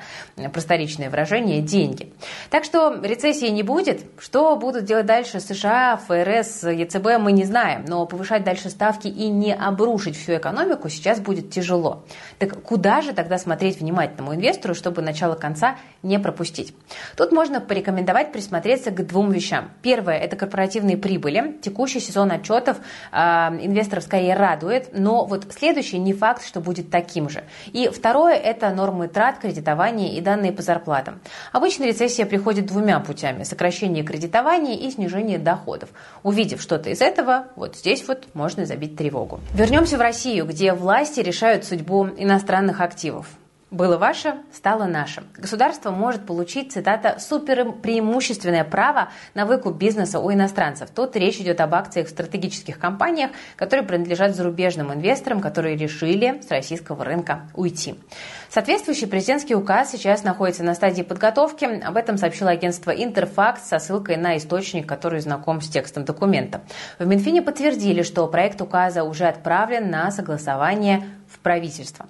просторечное 0.54 1.10
выражение, 1.10 1.60
деньги. 1.60 2.10
Так 2.48 2.64
что 2.64 3.00
рецессии 3.02 3.48
не 3.48 3.62
будет. 3.62 4.00
Что 4.18 4.56
будут 4.56 4.86
делать 4.86 5.04
дальше 5.04 5.40
США, 5.40 5.98
ФРС, 6.08 6.62
ЕЦБ, 6.62 7.18
мы 7.18 7.32
не 7.32 7.44
знаем. 7.44 7.84
Но 7.86 8.06
повышать 8.06 8.44
дальше 8.44 8.70
ставки 8.70 9.08
и 9.08 9.28
не 9.28 9.54
обрушить 9.54 10.16
всю 10.16 10.38
экономику 10.38 10.88
сейчас 10.88 11.20
будет 11.20 11.50
тяжело 11.50 11.81
тяжело. 11.82 12.04
Так 12.38 12.62
куда 12.62 13.02
же 13.02 13.12
тогда 13.12 13.38
смотреть 13.38 13.80
внимательному 13.80 14.34
инвестору, 14.34 14.74
чтобы 14.74 15.02
начало 15.02 15.34
конца 15.34 15.76
не 16.02 16.18
пропустить? 16.18 16.74
Тут 17.16 17.32
можно 17.32 17.60
порекомендовать 17.60 18.32
присмотреться 18.32 18.90
к 18.90 19.06
двум 19.06 19.30
вещам. 19.30 19.70
Первое– 19.82 20.18
это 20.18 20.36
корпоративные 20.36 20.96
прибыли. 20.96 21.56
Текущий 21.62 22.00
сезон 22.00 22.30
отчетов 22.30 22.78
э, 23.12 23.18
инвесторов 23.18 24.04
скорее 24.04 24.34
радует, 24.34 24.90
но 24.92 25.24
вот 25.24 25.46
следующий 25.52 25.98
не 25.98 26.12
факт, 26.12 26.44
что 26.44 26.60
будет 26.60 26.90
таким 26.90 27.28
же. 27.28 27.44
И 27.72 27.88
второе– 27.88 28.34
это 28.34 28.70
нормы 28.70 29.08
трат, 29.08 29.38
кредитования 29.38 30.16
и 30.16 30.20
данные 30.20 30.52
по 30.52 30.62
зарплатам. 30.62 31.20
Обычно 31.52 31.84
рецессия 31.84 32.26
приходит 32.26 32.66
двумя 32.66 33.00
путями– 33.00 33.42
сокращение 33.44 34.04
кредитования 34.04 34.76
и 34.76 34.90
снижение 34.90 35.38
доходов. 35.38 35.90
Увидев 36.22 36.60
что-то 36.60 36.90
из 36.90 37.00
этого, 37.00 37.46
вот 37.56 37.76
здесь 37.76 38.06
вот 38.08 38.26
можно 38.34 38.66
забить 38.66 38.96
тревогу. 38.96 39.40
Вернемся 39.54 39.96
в 39.96 40.00
Россию, 40.00 40.46
где 40.46 40.72
власти 40.72 41.20
решают 41.20 41.64
судьбу 41.72 42.06
иностранных 42.18 42.82
активов. 42.82 43.26
Было 43.70 43.96
ваше, 43.96 44.34
стало 44.52 44.84
наше. 44.84 45.22
Государство 45.34 45.90
может 45.90 46.26
получить, 46.26 46.72
цитата, 46.72 47.16
супер 47.18 47.72
преимущественное 47.72 48.64
право 48.64 49.08
на 49.32 49.46
выкуп 49.46 49.78
бизнеса 49.78 50.20
у 50.20 50.30
иностранцев. 50.30 50.90
Тут 50.94 51.16
речь 51.16 51.38
идет 51.38 51.58
об 51.62 51.74
акциях 51.74 52.08
в 52.08 52.10
стратегических 52.10 52.78
компаниях, 52.78 53.30
которые 53.56 53.86
принадлежат 53.86 54.36
зарубежным 54.36 54.92
инвесторам, 54.92 55.40
которые 55.40 55.78
решили 55.78 56.42
с 56.46 56.50
российского 56.50 57.02
рынка 57.02 57.48
уйти. 57.54 57.94
Соответствующий 58.50 59.06
президентский 59.06 59.54
указ 59.54 59.90
сейчас 59.90 60.22
находится 60.22 60.62
на 60.64 60.74
стадии 60.74 61.00
подготовки. 61.00 61.64
Об 61.64 61.96
этом 61.96 62.18
сообщило 62.18 62.50
агентство 62.50 62.90
Интерфакт 62.90 63.64
со 63.64 63.78
ссылкой 63.78 64.18
на 64.18 64.36
источник, 64.36 64.86
который 64.86 65.20
знаком 65.20 65.62
с 65.62 65.68
текстом 65.70 66.04
документа. 66.04 66.60
В 66.98 67.06
Минфине 67.06 67.40
подтвердили, 67.40 68.02
что 68.02 68.26
проект 68.26 68.60
указа 68.60 69.02
уже 69.02 69.24
отправлен 69.24 69.88
на 69.88 70.10
согласование 70.10 71.06
в 71.32 71.38
правительство. 71.38 72.08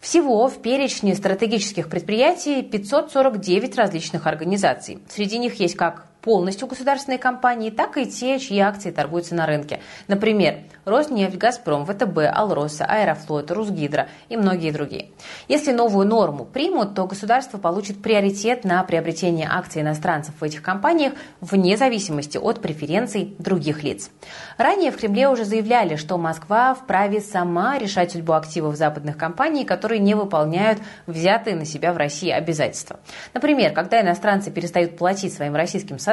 Всего 0.00 0.48
в 0.48 0.62
перечне 0.62 1.14
стратегических 1.14 1.88
предприятий 1.88 2.62
549 2.62 3.76
различных 3.76 4.26
организаций. 4.26 4.98
Среди 5.08 5.38
них 5.38 5.54
есть 5.60 5.76
как 5.76 6.06
полностью 6.22 6.68
государственные 6.68 7.18
компании, 7.18 7.70
так 7.70 7.96
и 7.96 8.06
те, 8.06 8.38
чьи 8.38 8.58
акции 8.58 8.90
торгуются 8.90 9.34
на 9.34 9.46
рынке. 9.46 9.80
Например, 10.08 10.58
Роснефть, 10.84 11.36
Газпром, 11.36 11.86
ВТБ, 11.86 12.18
Алроса, 12.32 12.84
Аэрофлот, 12.84 13.50
Русгидро 13.50 14.08
и 14.28 14.36
многие 14.36 14.70
другие. 14.70 15.10
Если 15.48 15.72
новую 15.72 16.06
норму 16.06 16.44
примут, 16.44 16.94
то 16.94 17.06
государство 17.06 17.58
получит 17.58 18.02
приоритет 18.02 18.64
на 18.64 18.82
приобретение 18.84 19.48
акций 19.50 19.82
иностранцев 19.82 20.34
в 20.40 20.44
этих 20.44 20.62
компаниях 20.62 21.14
вне 21.40 21.76
зависимости 21.76 22.38
от 22.38 22.60
преференций 22.60 23.34
других 23.38 23.82
лиц. 23.82 24.10
Ранее 24.56 24.90
в 24.90 24.96
Кремле 24.96 25.28
уже 25.28 25.44
заявляли, 25.44 25.96
что 25.96 26.18
Москва 26.18 26.74
вправе 26.74 27.20
сама 27.20 27.78
решать 27.78 28.12
судьбу 28.12 28.32
активов 28.32 28.76
западных 28.76 29.16
компаний, 29.16 29.64
которые 29.64 29.98
не 30.00 30.14
выполняют 30.14 30.80
взятые 31.06 31.56
на 31.56 31.64
себя 31.64 31.92
в 31.92 31.96
России 31.96 32.30
обязательства. 32.30 33.00
Например, 33.34 33.72
когда 33.72 34.00
иностранцы 34.00 34.50
перестают 34.50 34.96
платить 34.96 35.32
своим 35.32 35.54
российским 35.54 35.98
сотрудникам 35.98 36.09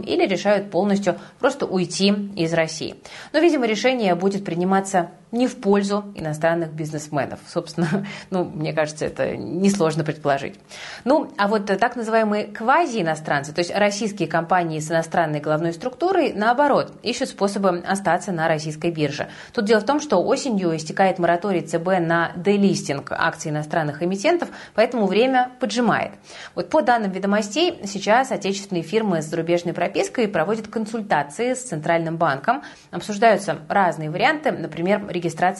или 0.00 0.26
решают 0.26 0.70
полностью 0.70 1.16
просто 1.38 1.66
уйти 1.66 2.08
из 2.36 2.52
России. 2.52 2.96
Но, 3.32 3.38
видимо, 3.38 3.66
решение 3.66 4.14
будет 4.14 4.44
приниматься 4.44 5.10
не 5.32 5.46
в 5.46 5.56
пользу 5.56 6.04
иностранных 6.14 6.72
бизнесменов. 6.72 7.40
Собственно, 7.48 8.06
ну, 8.30 8.44
мне 8.44 8.72
кажется, 8.72 9.06
это 9.06 9.34
несложно 9.36 10.04
предположить. 10.04 10.60
Ну, 11.04 11.32
а 11.38 11.48
вот 11.48 11.66
так 11.66 11.96
называемые 11.96 12.44
квази-иностранцы, 12.44 13.52
то 13.52 13.60
есть 13.60 13.74
российские 13.74 14.28
компании 14.28 14.78
с 14.78 14.90
иностранной 14.90 15.40
головной 15.40 15.72
структурой, 15.72 16.32
наоборот, 16.34 16.92
ищут 17.02 17.30
способы 17.30 17.78
остаться 17.78 18.30
на 18.30 18.46
российской 18.46 18.90
бирже. 18.90 19.28
Тут 19.54 19.64
дело 19.64 19.80
в 19.80 19.86
том, 19.86 20.00
что 20.00 20.22
осенью 20.22 20.76
истекает 20.76 21.18
мораторий 21.18 21.62
ЦБ 21.62 22.00
на 22.00 22.32
делистинг 22.36 23.12
акций 23.12 23.50
иностранных 23.50 24.02
эмитентов, 24.02 24.50
поэтому 24.74 25.06
время 25.06 25.50
поджимает. 25.60 26.12
Вот 26.54 26.68
по 26.68 26.82
данным 26.82 27.10
ведомостей, 27.10 27.80
сейчас 27.86 28.32
отечественные 28.32 28.82
фирмы 28.82 29.22
с 29.22 29.26
зарубежной 29.26 29.72
пропиской 29.72 30.28
проводят 30.28 30.68
консультации 30.68 31.54
с 31.54 31.62
Центральным 31.62 32.18
банком, 32.18 32.62
обсуждаются 32.90 33.58
разные 33.68 34.10
варианты, 34.10 34.52
например, 34.52 35.00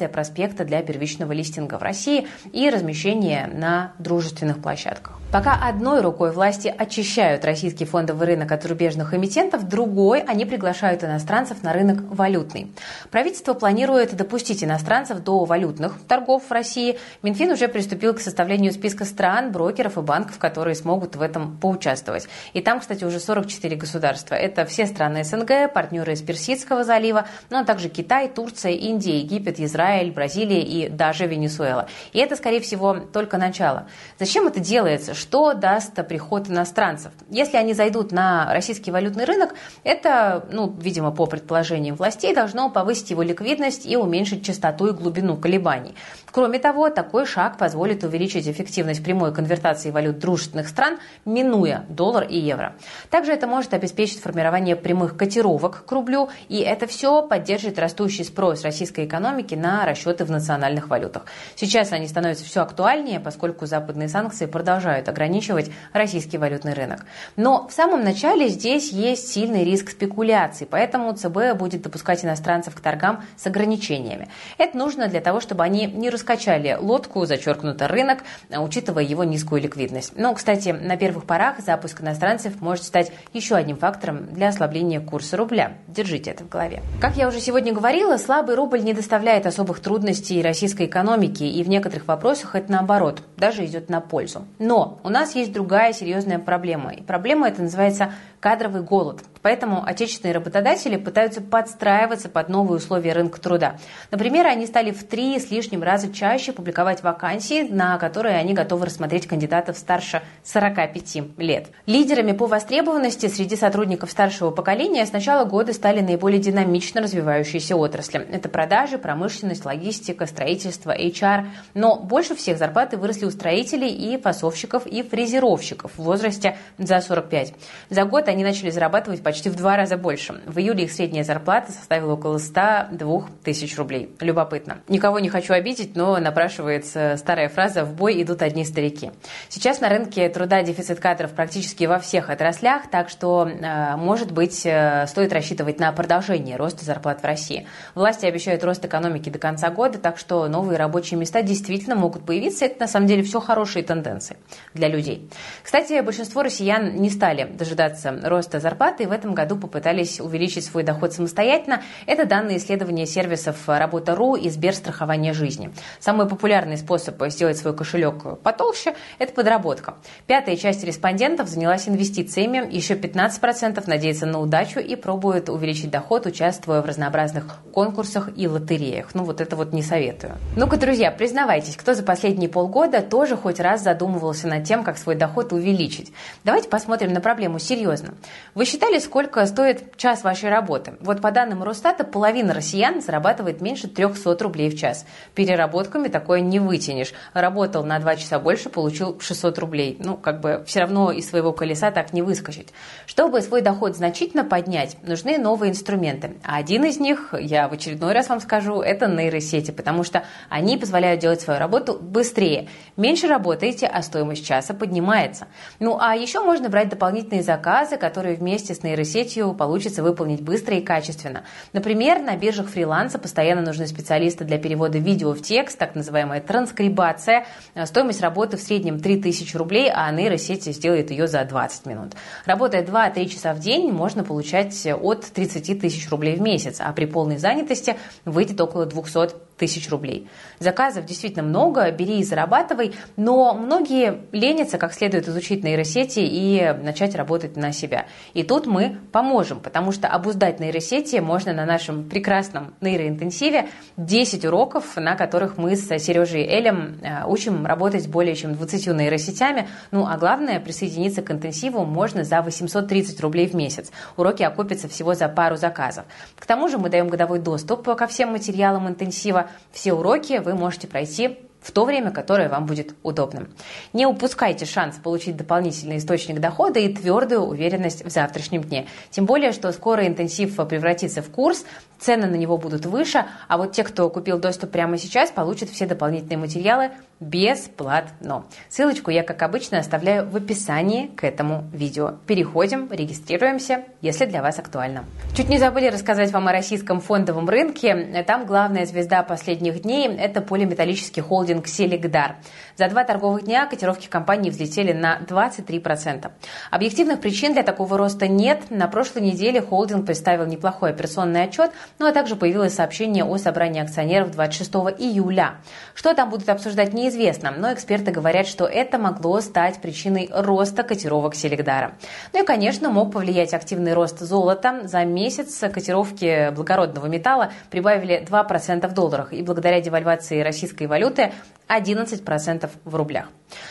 проспекта 0.09 0.65
для 0.65 0.83
первичного 0.83 1.33
листинга 1.33 1.79
в 1.79 1.83
России 1.83 2.27
и 2.53 2.71
размещение 2.71 3.47
на 3.47 3.93
дружественных 3.99 4.61
площадках. 4.61 5.23
Пока 5.33 5.55
одной 5.55 6.03
рукой 6.03 6.31
власти 6.31 6.69
очищают 6.69 7.47
российский 7.47 7.87
фондовый 7.87 8.27
рынок 8.27 8.53
от 8.53 8.65
зарубежных 8.65 9.15
эмитентов, 9.15 9.67
другой 9.67 10.21
они 10.21 10.45
приглашают 10.45 11.03
иностранцев 11.05 11.63
на 11.63 11.73
рынок 11.73 12.03
валютный. 12.11 12.71
Правительство 13.11 13.55
планирует 13.55 14.15
допустить 14.15 14.63
иностранцев 14.63 15.21
до 15.21 15.47
валютных 15.47 15.97
торгов 16.07 16.43
в 16.51 16.53
России. 16.53 16.99
Минфин 17.23 17.51
уже 17.51 17.69
приступил 17.69 18.13
к 18.13 18.21
составлению 18.21 18.73
списка 18.73 19.07
стран, 19.07 19.53
брокеров 19.53 19.97
и 19.97 20.03
банков, 20.03 20.37
которые 20.37 20.75
смогут 20.75 21.17
в 21.17 21.23
этом 21.23 21.57
поучаствовать. 21.57 22.29
И 22.53 22.61
там, 22.61 22.81
кстати, 22.81 23.03
уже 23.05 23.19
44 23.19 23.75
государства. 23.77 24.35
Это 24.35 24.67
все 24.67 24.85
страны 24.85 25.25
СНГ, 25.25 25.73
партнеры 25.73 26.13
из 26.13 26.21
Персидского 26.21 26.85
залива, 26.85 27.27
но 27.49 27.57
ну, 27.57 27.63
а 27.63 27.65
также 27.65 27.89
Китай, 27.89 28.29
Турция, 28.29 28.73
Индия, 28.73 29.21
Египет, 29.21 29.52
Израиль, 29.61 30.13
Бразилия 30.13 30.63
и 30.63 30.89
даже 30.89 31.27
Венесуэла. 31.27 31.89
И 32.13 32.19
это, 32.19 32.37
скорее 32.37 32.61
всего, 32.61 32.97
только 32.97 33.39
начало. 33.39 33.87
Зачем 34.19 34.47
это 34.47 34.61
делается? 34.61 35.15
что 35.23 35.55
даст 35.55 35.95
приход 36.07 36.49
иностранцев. 36.49 37.13
Если 37.31 37.57
они 37.57 37.75
зайдут 37.75 38.13
на 38.13 38.53
российский 38.53 38.91
валютный 38.91 39.25
рынок, 39.25 39.55
это, 39.85 40.47
ну, 40.53 40.75
видимо, 40.81 41.11
по 41.11 41.27
предположениям 41.27 41.97
властей, 41.97 42.35
должно 42.35 42.71
повысить 42.71 43.11
его 43.11 43.23
ликвидность 43.23 43.87
и 43.87 43.97
уменьшить 43.97 44.45
частоту 44.45 44.89
и 44.89 44.93
глубину 44.93 45.37
колебаний. 45.37 45.95
Кроме 46.31 46.59
того, 46.59 46.89
такой 46.91 47.27
шаг 47.27 47.59
позволит 47.59 48.05
увеличить 48.05 48.49
эффективность 48.49 49.05
прямой 49.05 49.35
конвертации 49.35 49.91
валют 49.91 50.19
дружественных 50.19 50.69
стран, 50.69 50.99
минуя 51.25 51.85
доллар 51.89 52.25
и 52.25 52.39
евро. 52.39 52.75
Также 53.11 53.33
это 53.33 53.47
может 53.47 53.75
обеспечить 53.75 54.21
формирование 54.21 54.77
прямых 54.77 55.17
котировок 55.17 55.85
к 55.85 55.93
рублю, 55.93 56.31
и 56.49 56.59
это 56.59 56.87
все 56.87 57.27
поддержит 57.27 57.79
растущий 57.79 58.25
спрос 58.25 58.63
российской 58.63 59.05
экономики 59.05 59.42
на 59.51 59.85
расчеты 59.85 60.25
в 60.25 60.31
национальных 60.31 60.89
валютах. 60.89 61.25
Сейчас 61.57 61.93
они 61.93 62.07
становятся 62.07 62.45
все 62.45 62.63
актуальнее, 62.63 63.21
поскольку 63.21 63.67
западные 63.67 64.09
санкции 64.09 64.47
продолжают 64.47 65.09
ограничивать 65.09 65.71
российский 65.93 66.39
валютный 66.39 66.75
рынок. 66.75 67.05
Но 67.37 67.67
в 67.69 67.73
самом 67.73 68.05
начале 68.05 68.49
здесь 68.49 68.93
есть 68.93 69.29
сильный 69.29 69.65
риск 69.65 69.91
спекуляций, 69.91 70.67
поэтому 70.71 71.13
ЦБ 71.13 71.57
будет 71.57 71.83
допускать 71.83 72.25
иностранцев 72.25 72.75
к 72.75 72.81
торгам 72.81 73.25
с 73.37 73.47
ограничениями. 73.47 74.29
Это 74.59 74.77
нужно 74.77 75.09
для 75.09 75.21
того, 75.21 75.41
чтобы 75.41 75.65
они 75.65 75.87
не 75.87 76.11
раскачали 76.11 76.77
лодку, 76.81 77.27
зачеркнуто 77.27 77.89
рынок, 77.89 78.21
учитывая 78.51 79.03
его 79.03 79.25
низкую 79.25 79.63
ликвидность. 79.63 80.13
Но, 80.17 80.35
кстати, 80.35 80.69
на 80.69 80.97
первых 80.97 81.25
порах 81.25 81.59
запуск 81.59 82.01
иностранцев 82.01 82.61
может 82.61 82.85
стать 82.85 83.13
еще 83.33 83.57
одним 83.57 83.77
фактором 83.77 84.27
для 84.33 84.49
ослабления 84.49 85.01
курса 85.01 85.37
рубля. 85.37 85.73
Держите 85.89 86.31
это 86.31 86.45
в 86.45 86.49
голове. 86.49 86.83
Как 87.01 87.17
я 87.17 87.29
уже 87.29 87.41
сегодня 87.41 87.73
говорила, 87.73 88.17
слабый 88.17 88.55
рубль 88.55 88.83
не 88.83 88.93
доставляет 88.93 89.22
особых 89.31 89.81
трудностей 89.81 90.43
российской 90.43 90.87
экономике, 90.87 91.49
и 91.49 91.63
в 91.63 91.69
некоторых 91.69 92.07
вопросах 92.07 92.55
это 92.55 92.71
наоборот, 92.73 93.23
даже 93.37 93.65
идет 93.65 93.89
на 93.89 94.01
пользу. 94.01 94.47
Но 94.59 94.99
у 95.05 95.09
нас 95.09 95.35
есть 95.35 95.53
другая 95.53 95.93
серьезная 95.93 96.39
проблема. 96.39 96.93
И 96.93 97.03
проблема 97.03 97.49
эта 97.49 97.63
называется 97.63 98.13
кадровый 98.41 98.83
голод. 98.83 99.21
Поэтому 99.43 99.85
отечественные 99.85 100.35
работодатели 100.35 100.97
пытаются 100.97 101.41
подстраиваться 101.41 102.29
под 102.29 102.49
новые 102.49 102.79
условия 102.79 103.13
рынка 103.13 103.41
труда. 103.41 103.77
Например, 104.11 104.47
они 104.47 104.67
стали 104.67 104.93
в 104.93 105.05
три 105.05 105.39
с 105.39 105.51
лишним 105.51 105.83
раза 105.83 106.13
чаще 106.13 106.53
публиковать 106.53 107.03
вакансии, 107.03 107.69
на 107.69 107.99
которые 107.99 108.37
они 108.37 108.55
готовы 108.55 108.87
рассмотреть 108.87 109.27
кандидатов 109.27 109.77
старше 109.77 110.23
45 110.45 111.39
лет. 111.39 111.69
Лидерами 111.87 112.33
по 112.33 112.47
востребованности 112.47 113.27
среди 113.27 113.57
сотрудников 113.57 114.11
старшего 114.11 114.51
поколения 114.51 115.05
с 115.05 115.13
начала 115.13 115.45
года 115.45 115.73
стали 115.73 116.01
наиболее 116.01 116.41
динамично 116.41 117.03
развивающиеся 117.03 117.77
отрасли. 117.77 118.21
Это 118.31 118.49
продажи, 118.49 118.99
промышленность, 118.99 119.65
логистика, 119.65 120.27
строительство, 120.27 120.97
HR. 120.97 121.47
Но 121.75 121.99
больше 121.99 122.37
всех 122.37 122.59
зарплаты 122.59 122.97
выросли 122.97 123.25
у 123.25 123.31
строителей 123.31 123.89
и 123.89 124.21
фасовщиков 124.21 124.87
и 124.87 125.03
фрезеровщиков 125.03 125.93
в 125.97 126.03
возрасте 126.03 126.57
за 126.79 127.01
45. 127.01 127.55
За 127.91 128.05
год 128.05 128.29
они 128.29 128.45
начали 128.45 128.71
зарабатывать 128.71 129.23
почти 129.23 129.32
в 129.41 129.55
два 129.57 129.77
раза 129.77 129.97
больше. 129.97 130.41
В 130.47 130.59
июле 130.59 130.85
их 130.85 130.93
средняя 130.93 131.25
зарплата 131.25 131.73
составила 131.73 132.15
около 132.15 132.39
102 132.39 133.27
тысяч 133.45 133.77
рублей. 133.79 134.15
Любопытно. 134.21 134.79
Никого 134.89 135.19
не 135.19 135.29
хочу 135.29 135.55
обидеть, 135.55 135.97
но 135.97 136.19
напрашивается 136.19 137.17
старая 137.17 137.49
фраза 137.49 137.85
«в 137.85 137.95
бой 137.95 138.23
идут 138.23 138.43
одни 138.43 138.65
старики». 138.65 139.11
Сейчас 139.49 139.81
на 139.81 139.89
рынке 139.89 140.29
труда 140.29 140.63
дефицит 140.63 141.01
кадров 141.01 141.33
практически 141.33 141.85
во 141.85 141.99
всех 141.99 142.31
отраслях, 142.31 142.91
так 142.91 143.09
что, 143.09 143.49
э, 143.49 143.97
может 143.97 144.33
быть, 144.33 144.67
э, 144.67 145.07
стоит 145.07 145.33
рассчитывать 145.33 145.79
на 145.79 145.93
продолжение 145.93 146.57
роста 146.57 146.85
зарплат 146.85 147.23
в 147.23 147.25
России. 147.25 147.67
Власти 147.95 148.27
обещают 148.27 148.65
рост 148.65 148.85
экономики 148.85 149.31
до 149.31 149.39
конца 149.39 149.71
года, 149.71 149.99
так 149.99 150.19
что 150.19 150.49
новые 150.49 150.79
рабочие 150.79 151.19
места 151.19 151.43
действительно 151.43 151.95
могут 151.95 152.27
появиться. 152.27 152.65
Это, 152.65 152.81
на 152.81 152.89
самом 152.89 153.07
деле, 153.07 153.23
все 153.23 153.41
хорошие 153.41 153.85
тенденции 153.85 154.37
для 154.75 154.89
людей. 154.89 155.29
Кстати, 155.63 156.01
большинство 156.01 156.43
россиян 156.43 156.97
не 156.97 157.11
стали 157.11 157.45
дожидаться 157.45 158.19
роста 158.23 158.61
зарплаты 158.61 159.07
в 159.07 159.13
этом 159.13 159.22
году 159.31 159.57
попытались 159.57 160.21
увеличить 160.21 160.65
свой 160.65 160.83
доход 160.83 161.13
самостоятельно. 161.13 161.83
Это 162.07 162.27
данные 162.27 162.59
исследования 162.59 163.07
сервисов 163.07 163.57
«Работа.ру» 163.67 164.35
и 164.35 164.51
Сберстрахования 164.51 165.33
жизни. 165.33 165.73
Самый 166.01 166.29
популярный 166.29 166.77
способ 166.77 167.23
сделать 167.29 167.57
свой 167.57 167.75
кошелек 167.75 168.41
потолще– 168.43 168.95
это 169.19 169.33
подработка. 169.33 169.95
Пятая 170.27 170.57
часть 170.57 170.85
респондентов 170.85 171.49
занялась 171.49 171.89
инвестициями, 171.89 172.69
еще 172.71 172.95
15% 172.95 173.83
надеется 173.87 174.27
на 174.27 174.41
удачу 174.41 174.81
и 174.81 174.97
пробует 174.97 175.49
увеличить 175.49 175.91
доход, 175.91 176.27
участвуя 176.27 176.83
в 176.83 176.87
разнообразных 176.87 177.45
конкурсах 177.73 178.31
и 178.37 178.49
лотереях. 178.49 179.15
Ну 179.15 179.25
вот 179.25 179.41
это 179.41 179.57
вот 179.57 179.73
не 179.73 179.83
советую. 179.83 180.37
Ну-ка, 180.57 180.77
друзья, 180.77 181.11
признавайтесь, 181.11 181.77
кто 181.77 181.95
за 181.95 182.03
последние 182.03 182.49
полгода 182.49 183.01
тоже 183.01 183.37
хоть 183.37 183.61
раз 183.61 183.83
задумывался 183.83 184.49
над 184.49 184.65
тем, 184.65 184.85
как 184.85 184.99
свой 184.99 185.15
доход 185.15 185.53
увеличить. 185.53 186.13
Давайте 186.45 186.69
посмотрим 186.69 187.13
на 187.13 187.21
проблему 187.21 187.59
серьезно. 187.59 188.15
Вы 188.55 188.65
считали, 188.65 188.99
сколько 189.13 189.45
стоит 189.45 189.95
час 189.99 190.25
вашей 190.25 190.49
работы? 190.49 190.95
Вот 191.01 191.21
по 191.21 191.31
данным 191.33 191.63
Росстата, 191.63 192.03
половина 192.03 192.55
россиян 192.55 193.03
зарабатывает 193.03 193.61
меньше 193.61 193.87
300 193.87 194.39
рублей 194.43 194.71
в 194.71 194.79
час. 194.79 195.05
Переработками 195.35 196.09
такое 196.09 196.41
не 196.41 196.59
вытянешь. 196.59 197.13
Работал 197.35 197.85
на 197.85 197.99
2 197.99 198.17
часа 198.17 198.39
больше, 198.39 198.71
получил 198.71 199.21
600 199.21 199.59
рублей. 199.59 199.99
Ну, 200.01 200.17
как 200.17 200.41
бы 200.41 200.65
все 200.67 200.81
равно 200.81 201.13
из 201.13 201.29
своего 201.29 201.53
колеса 201.53 201.91
так 201.91 202.15
не 202.15 202.23
выскочить. 202.23 202.71
Чтобы 203.05 203.43
свой 203.43 203.61
доход 203.61 203.99
значительно 203.99 204.45
поднять, 204.45 204.97
нужны 205.03 205.37
новые 205.37 205.73
инструменты. 205.73 206.39
А 206.43 206.57
один 206.57 206.87
из 206.87 206.99
них, 206.99 207.35
я 207.39 207.69
в 207.69 207.75
очередной 207.75 208.15
раз 208.15 208.31
вам 208.31 208.41
скажу, 208.41 208.81
это 208.81 209.09
нейросети, 209.09 209.73
потому 209.73 210.05
что 210.05 210.23
они 210.49 210.79
позволяют 210.79 211.21
делать 211.21 211.43
свою 211.43 211.61
работу 211.61 211.99
быстрее. 212.01 212.71
Меньше 212.97 213.27
работаете, 213.27 213.89
а 213.89 214.03
стоимость 214.03 214.47
часа 214.47 214.73
поднимается. 214.73 215.49
Ну, 215.81 215.99
а 216.01 216.17
еще 216.17 216.41
можно 216.41 216.71
брать 216.71 216.89
дополнительные 216.89 217.43
заказы, 217.43 217.99
которые 217.99 218.37
вместе 218.37 218.75
с 218.75 218.83
нейросетью 219.03 219.55
получится 219.55 220.03
выполнить 220.03 220.41
быстро 220.41 220.77
и 220.77 220.81
качественно. 220.81 221.45
Например, 221.73 222.21
на 222.21 222.37
биржах 222.37 222.69
фриланса 222.69 223.19
постоянно 223.19 223.63
нужны 223.63 223.87
специалисты 223.87 224.45
для 224.45 224.59
перевода 224.59 224.99
видео 224.99 225.33
в 225.33 225.43
текст, 225.43 225.79
так 225.79 225.95
называемая 225.95 226.41
транскрибация. 226.41 227.47
Стоимость 227.85 228.21
работы 228.21 228.57
в 228.57 228.61
среднем 228.61 229.01
3000 229.01 229.57
рублей, 229.57 229.91
а 229.93 230.11
нейросеть 230.13 230.65
сделает 230.65 231.11
ее 231.11 231.27
за 231.27 231.45
20 231.45 231.87
минут. 231.87 232.13
Работая 232.47 232.85
2-3 232.85 233.27
часа 233.27 233.55
в 233.55 233.59
день, 233.59 233.91
можно 233.91 234.25
получать 234.25 234.87
от 234.87 235.25
30 235.25 235.81
тысяч 235.81 236.09
рублей 236.11 236.37
в 236.37 236.43
месяц, 236.43 236.81
а 236.81 236.93
при 236.93 237.07
полной 237.07 237.39
занятости 237.39 237.97
выйдет 238.25 238.61
около 238.61 238.87
200 238.87 239.52
тысяч 239.57 239.89
рублей. 239.91 240.29
Заказов 240.59 241.05
действительно 241.05 241.43
много, 241.43 241.91
бери 241.91 242.21
и 242.21 242.25
зарабатывай, 242.25 242.95
но 243.17 243.55
многие 243.55 244.23
ленятся 244.33 244.79
как 244.79 244.93
следует 244.93 245.29
изучить 245.29 245.65
нейросети 245.65 246.21
и 246.21 246.75
начать 246.83 247.15
работать 247.15 247.57
на 247.57 247.73
себя. 247.73 248.07
И 248.35 248.43
тут 248.43 248.67
мы 248.67 248.99
поможем, 249.13 249.61
потому 249.61 249.93
что 249.93 250.09
обуздать 250.09 250.61
нейросети 250.61 251.17
можно 251.17 251.53
на 251.53 251.65
нашем 251.65 252.09
прекрасном 252.09 252.75
нейроинтенсиве 252.81 253.69
10 253.97 254.45
уроков, 254.45 254.97
на 254.97 255.17
которых 255.17 255.59
мы 255.59 255.77
с 255.77 255.99
Сережей 255.99 256.45
Элем 256.45 256.99
э, 257.03 257.25
учим 257.27 257.67
работать 257.67 258.09
более 258.09 258.35
чем 258.35 258.55
20 258.55 258.89
нейросетями. 258.89 259.69
Ну, 259.91 260.07
а 260.07 260.17
главное, 260.17 260.61
присоединиться 260.61 261.23
к 261.23 261.31
интенсиву 261.31 261.85
можно 261.85 262.25
за 262.25 262.43
830 262.43 263.21
рублей 263.21 263.47
в 263.49 263.55
месяц. 263.55 263.91
Уроки 264.17 264.43
окупятся 264.43 264.89
всего 264.89 265.15
за 265.15 265.29
пару 265.29 265.57
заказов. 265.57 266.05
К 266.39 266.47
тому 266.47 266.69
же 266.69 266.79
мы 266.79 266.89
даем 266.89 267.09
годовой 267.09 267.39
доступ 267.39 267.83
ко 267.97 268.07
всем 268.07 268.33
материалам 268.33 268.89
интенсива, 268.89 269.42
все 269.73 269.93
уроки 269.93 270.41
вы 270.45 270.55
можете 270.55 270.87
пройти 270.87 271.39
в 271.63 271.71
то 271.71 271.85
время, 271.85 272.11
которое 272.11 272.49
вам 272.49 272.67
будет 272.67 272.95
удобным. 273.03 273.49
Не 273.93 274.07
упускайте 274.07 274.67
шанс 274.67 274.97
получить 274.97 275.37
дополнительный 275.37 275.99
источник 275.99 276.41
дохода 276.41 276.81
и 276.81 276.93
твердую 276.93 277.43
уверенность 277.43 278.05
в 278.05 278.11
завтрашнем 278.11 278.63
дне. 278.63 278.89
Тем 279.11 279.27
более, 279.27 279.53
что 279.53 279.71
скоро 279.73 280.07
интенсив 280.07 280.57
превратится 280.69 281.23
в 281.23 281.31
курс, 281.31 281.65
цены 282.01 282.27
на 282.27 282.35
него 282.35 282.59
будут 282.59 282.85
выше, 282.85 283.27
а 283.47 283.59
вот 283.59 283.73
те, 283.73 283.85
кто 283.85 284.11
купил 284.11 284.39
доступ 284.39 284.71
прямо 284.71 284.99
сейчас, 284.99 285.31
получат 285.31 285.71
все 285.71 285.87
дополнительные 285.87 286.39
материалы 286.39 286.91
бесплатно. 287.23 288.45
Ссылочку 288.69 289.11
я, 289.11 289.23
как 289.23 289.43
обычно, 289.43 289.79
оставляю 289.79 290.29
в 290.29 290.37
описании 290.37 291.07
к 291.07 291.25
этому 291.25 291.65
видео. 291.73 292.17
Переходим, 292.27 292.89
регистрируемся, 292.91 293.85
если 294.01 294.27
для 294.27 294.43
вас 294.43 294.59
актуально. 294.59 295.05
Чуть 295.37 295.49
не 295.49 295.59
забыли 295.59 295.89
рассказать 295.89 296.33
вам 296.33 296.49
о 296.49 296.53
российском 296.53 297.01
фондовом 297.01 297.49
рынке. 297.49 298.25
Там 298.27 298.45
главная 298.47 298.85
звезда 298.85 299.23
последних 299.23 299.83
дней– 299.83 300.09
это 300.19 300.41
полиметаллический 300.41 301.23
холдинг 301.23 301.69
«Селегдар». 301.69 302.37
За 302.77 302.89
два 302.89 303.05
торговых 303.05 303.45
дня 303.45 303.67
котировки 303.67 304.09
компании 304.09 304.51
взлетели 304.51 304.93
на 304.93 305.19
23%. 305.21 306.31
Объективных 306.71 307.21
причин 307.21 307.53
для 307.53 307.63
такого 307.63 307.97
роста 307.97 308.27
нет. 308.27 308.71
На 308.71 308.89
прошлой 308.89 309.23
неделе 309.23 309.63
холдинг 309.63 310.07
представил 310.07 310.47
неплохой 310.47 310.91
операционный 310.91 311.45
отчет, 311.45 311.71
ну 311.99 312.07
а 312.07 312.13
также 312.13 312.35
появилось 312.35 312.75
сообщение 312.75 313.25
о 313.25 313.39
собрании 313.39 313.83
акционеров 313.83 314.33
26 314.33 314.73
июля. 314.99 315.55
Что 315.95 316.15
там 316.15 316.31
будут 316.31 316.49
обсуждать, 316.49 316.93
неизвестно, 316.93 317.12
но 317.59 317.73
эксперты 317.73 318.11
говорят, 318.11 318.47
что 318.47 318.65
это 318.65 318.99
могло 318.99 319.41
стать 319.41 319.81
причиной 319.81 320.29
роста 320.33 320.83
котировок 320.83 321.35
Селегдара. 321.35 321.95
Ну 322.33 322.43
и, 322.43 322.47
конечно, 322.47 322.91
мог 322.91 323.13
повлиять 323.13 323.55
активный 323.55 323.95
рост 323.95 324.19
золота. 324.21 324.81
За 324.85 325.05
месяц 325.05 325.59
котировки 325.73 326.51
благородного 326.51 327.07
металла 327.07 327.53
прибавили 327.71 328.25
2% 328.25 328.87
в 328.87 328.95
долларах, 328.95 329.33
и 329.33 329.43
благодаря 329.43 329.81
девальвации 329.81 330.41
российской 330.41 330.87
валюты 330.87 331.33
11% 331.79 332.71
в 332.85 332.95
рублях. 332.95 333.29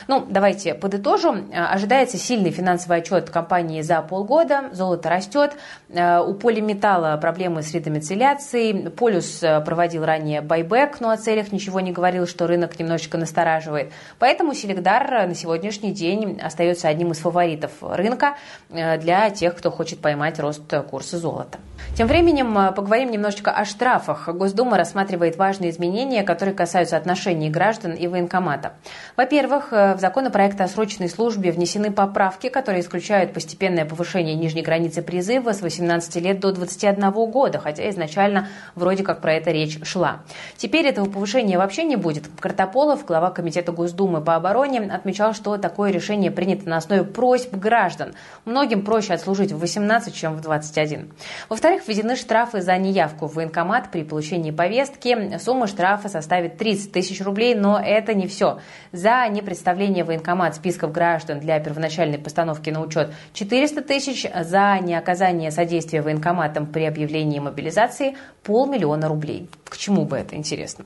Ну, 0.08 0.26
давайте 0.28 0.74
подытожим. 0.74 1.52
Ожидается 1.54 2.18
сильный 2.18 2.52
финансовый 2.52 3.00
отчет 3.00 3.30
компании 3.30 3.82
за 3.82 4.02
полгода. 4.02 4.70
Золото 4.72 5.10
растет. 5.10 5.54
Э, 5.90 6.20
у 6.20 6.34
полиметалла 6.34 7.18
проблемы 7.18 7.64
с 7.64 7.74
редомицеляцией. 7.74 8.90
Полюс 8.90 9.42
э, 9.44 9.62
проводил 9.62 10.06
ранее 10.06 10.42
байбек, 10.42 11.00
но 11.00 11.10
о 11.10 11.18
целях 11.18 11.52
ничего 11.52 11.80
не 11.80 11.92
говорил, 11.92 12.28
что 12.28 12.48
рынок 12.48 12.80
немножечко 12.80 13.18
настораживает. 13.18 13.92
Поэтому 14.20 14.54
Селегдар 14.54 15.28
на 15.28 15.36
сегодняшний 15.36 15.92
день 15.92 16.40
остается 16.42 16.88
одним 16.88 17.12
из 17.12 17.20
фаворитов 17.20 17.72
рынка 17.82 18.36
э, 18.70 18.98
для 18.98 19.30
тех, 19.30 19.56
кто 19.56 19.72
хочет 19.72 20.00
поймать 20.00 20.40
рост 20.40 20.72
курса 20.90 21.18
золота. 21.18 21.60
Тем 21.96 22.08
временем 22.08 22.74
поговорим 22.74 23.12
немножечко 23.12 23.52
о 23.52 23.66
штрафах. 23.66 24.30
Госдума 24.30 24.78
рассматривает 24.78 25.38
важные 25.38 25.72
изменения, 25.72 26.24
которые 26.24 26.56
касаются 26.56 26.98
отношений 26.98 27.50
граждан 27.50 27.91
и 27.94 28.08
военкомата. 28.08 28.74
Во-первых, 29.18 29.72
в 29.72 29.98
законопроект 30.00 30.60
о 30.62 30.68
срочной 30.68 31.10
службе 31.10 31.52
внесены 31.52 31.92
поправки, 31.92 32.50
которые 32.50 32.82
исключают 32.82 33.34
постепенное 33.34 33.86
повышение 33.86 34.36
нижней 34.36 34.62
границы 34.62 35.02
призыва 35.02 35.54
с 35.54 35.62
18 35.62 36.16
лет 36.18 36.40
до 36.40 36.52
21 36.52 37.12
года, 37.12 37.60
хотя 37.60 37.90
изначально 37.90 38.48
вроде 38.76 39.04
как 39.04 39.22
про 39.22 39.34
это 39.34 39.52
речь 39.52 39.84
шла. 39.84 40.22
Теперь 40.58 40.86
этого 40.88 41.10
повышения 41.10 41.58
вообще 41.58 41.84
не 41.84 41.96
будет. 41.96 42.30
Картополов, 42.40 43.06
глава 43.06 43.32
Комитета 43.32 43.72
Госдумы 43.72 44.22
по 44.22 44.36
обороне, 44.36 44.82
отмечал, 44.82 45.34
что 45.34 45.58
такое 45.58 45.92
решение 45.92 46.32
принято 46.32 46.70
на 46.70 46.78
основе 46.78 47.04
просьб 47.04 47.56
граждан. 47.56 48.14
Многим 48.46 48.84
проще 48.84 49.14
отслужить 49.14 49.52
в 49.52 49.60
18, 49.60 50.14
чем 50.14 50.36
в 50.36 50.42
21. 50.42 51.12
Во-вторых, 51.50 51.88
введены 51.88 52.16
штрафы 52.16 52.62
за 52.62 52.78
неявку 52.78 53.28
в 53.28 53.36
военкомат 53.36 53.90
при 53.92 54.04
получении 54.04 54.52
повестки. 54.52 55.38
Сумма 55.40 55.68
штрафа 55.68 56.10
составит 56.10 56.58
30 56.58 56.92
тысяч 56.92 57.22
рублей, 57.22 57.56
но 57.56 57.81
это 57.84 58.14
не 58.14 58.28
все. 58.28 58.60
За 58.92 59.28
непредставление 59.28 60.04
военкомат 60.04 60.56
списков 60.56 60.92
граждан 60.92 61.40
для 61.40 61.60
первоначальной 61.60 62.18
постановки 62.18 62.70
на 62.70 62.82
учет 62.82 63.14
400 63.34 63.82
тысяч, 63.82 64.28
за 64.34 64.80
неоказание 64.82 65.52
содействия 65.52 66.02
военкоматам 66.02 66.66
при 66.66 66.86
объявлении 66.86 67.40
мобилизации 67.40 68.16
полмиллиона 68.44 69.08
рублей. 69.08 69.50
К 69.66 69.78
чему 69.78 70.04
бы 70.04 70.18
это 70.18 70.36
интересно? 70.36 70.84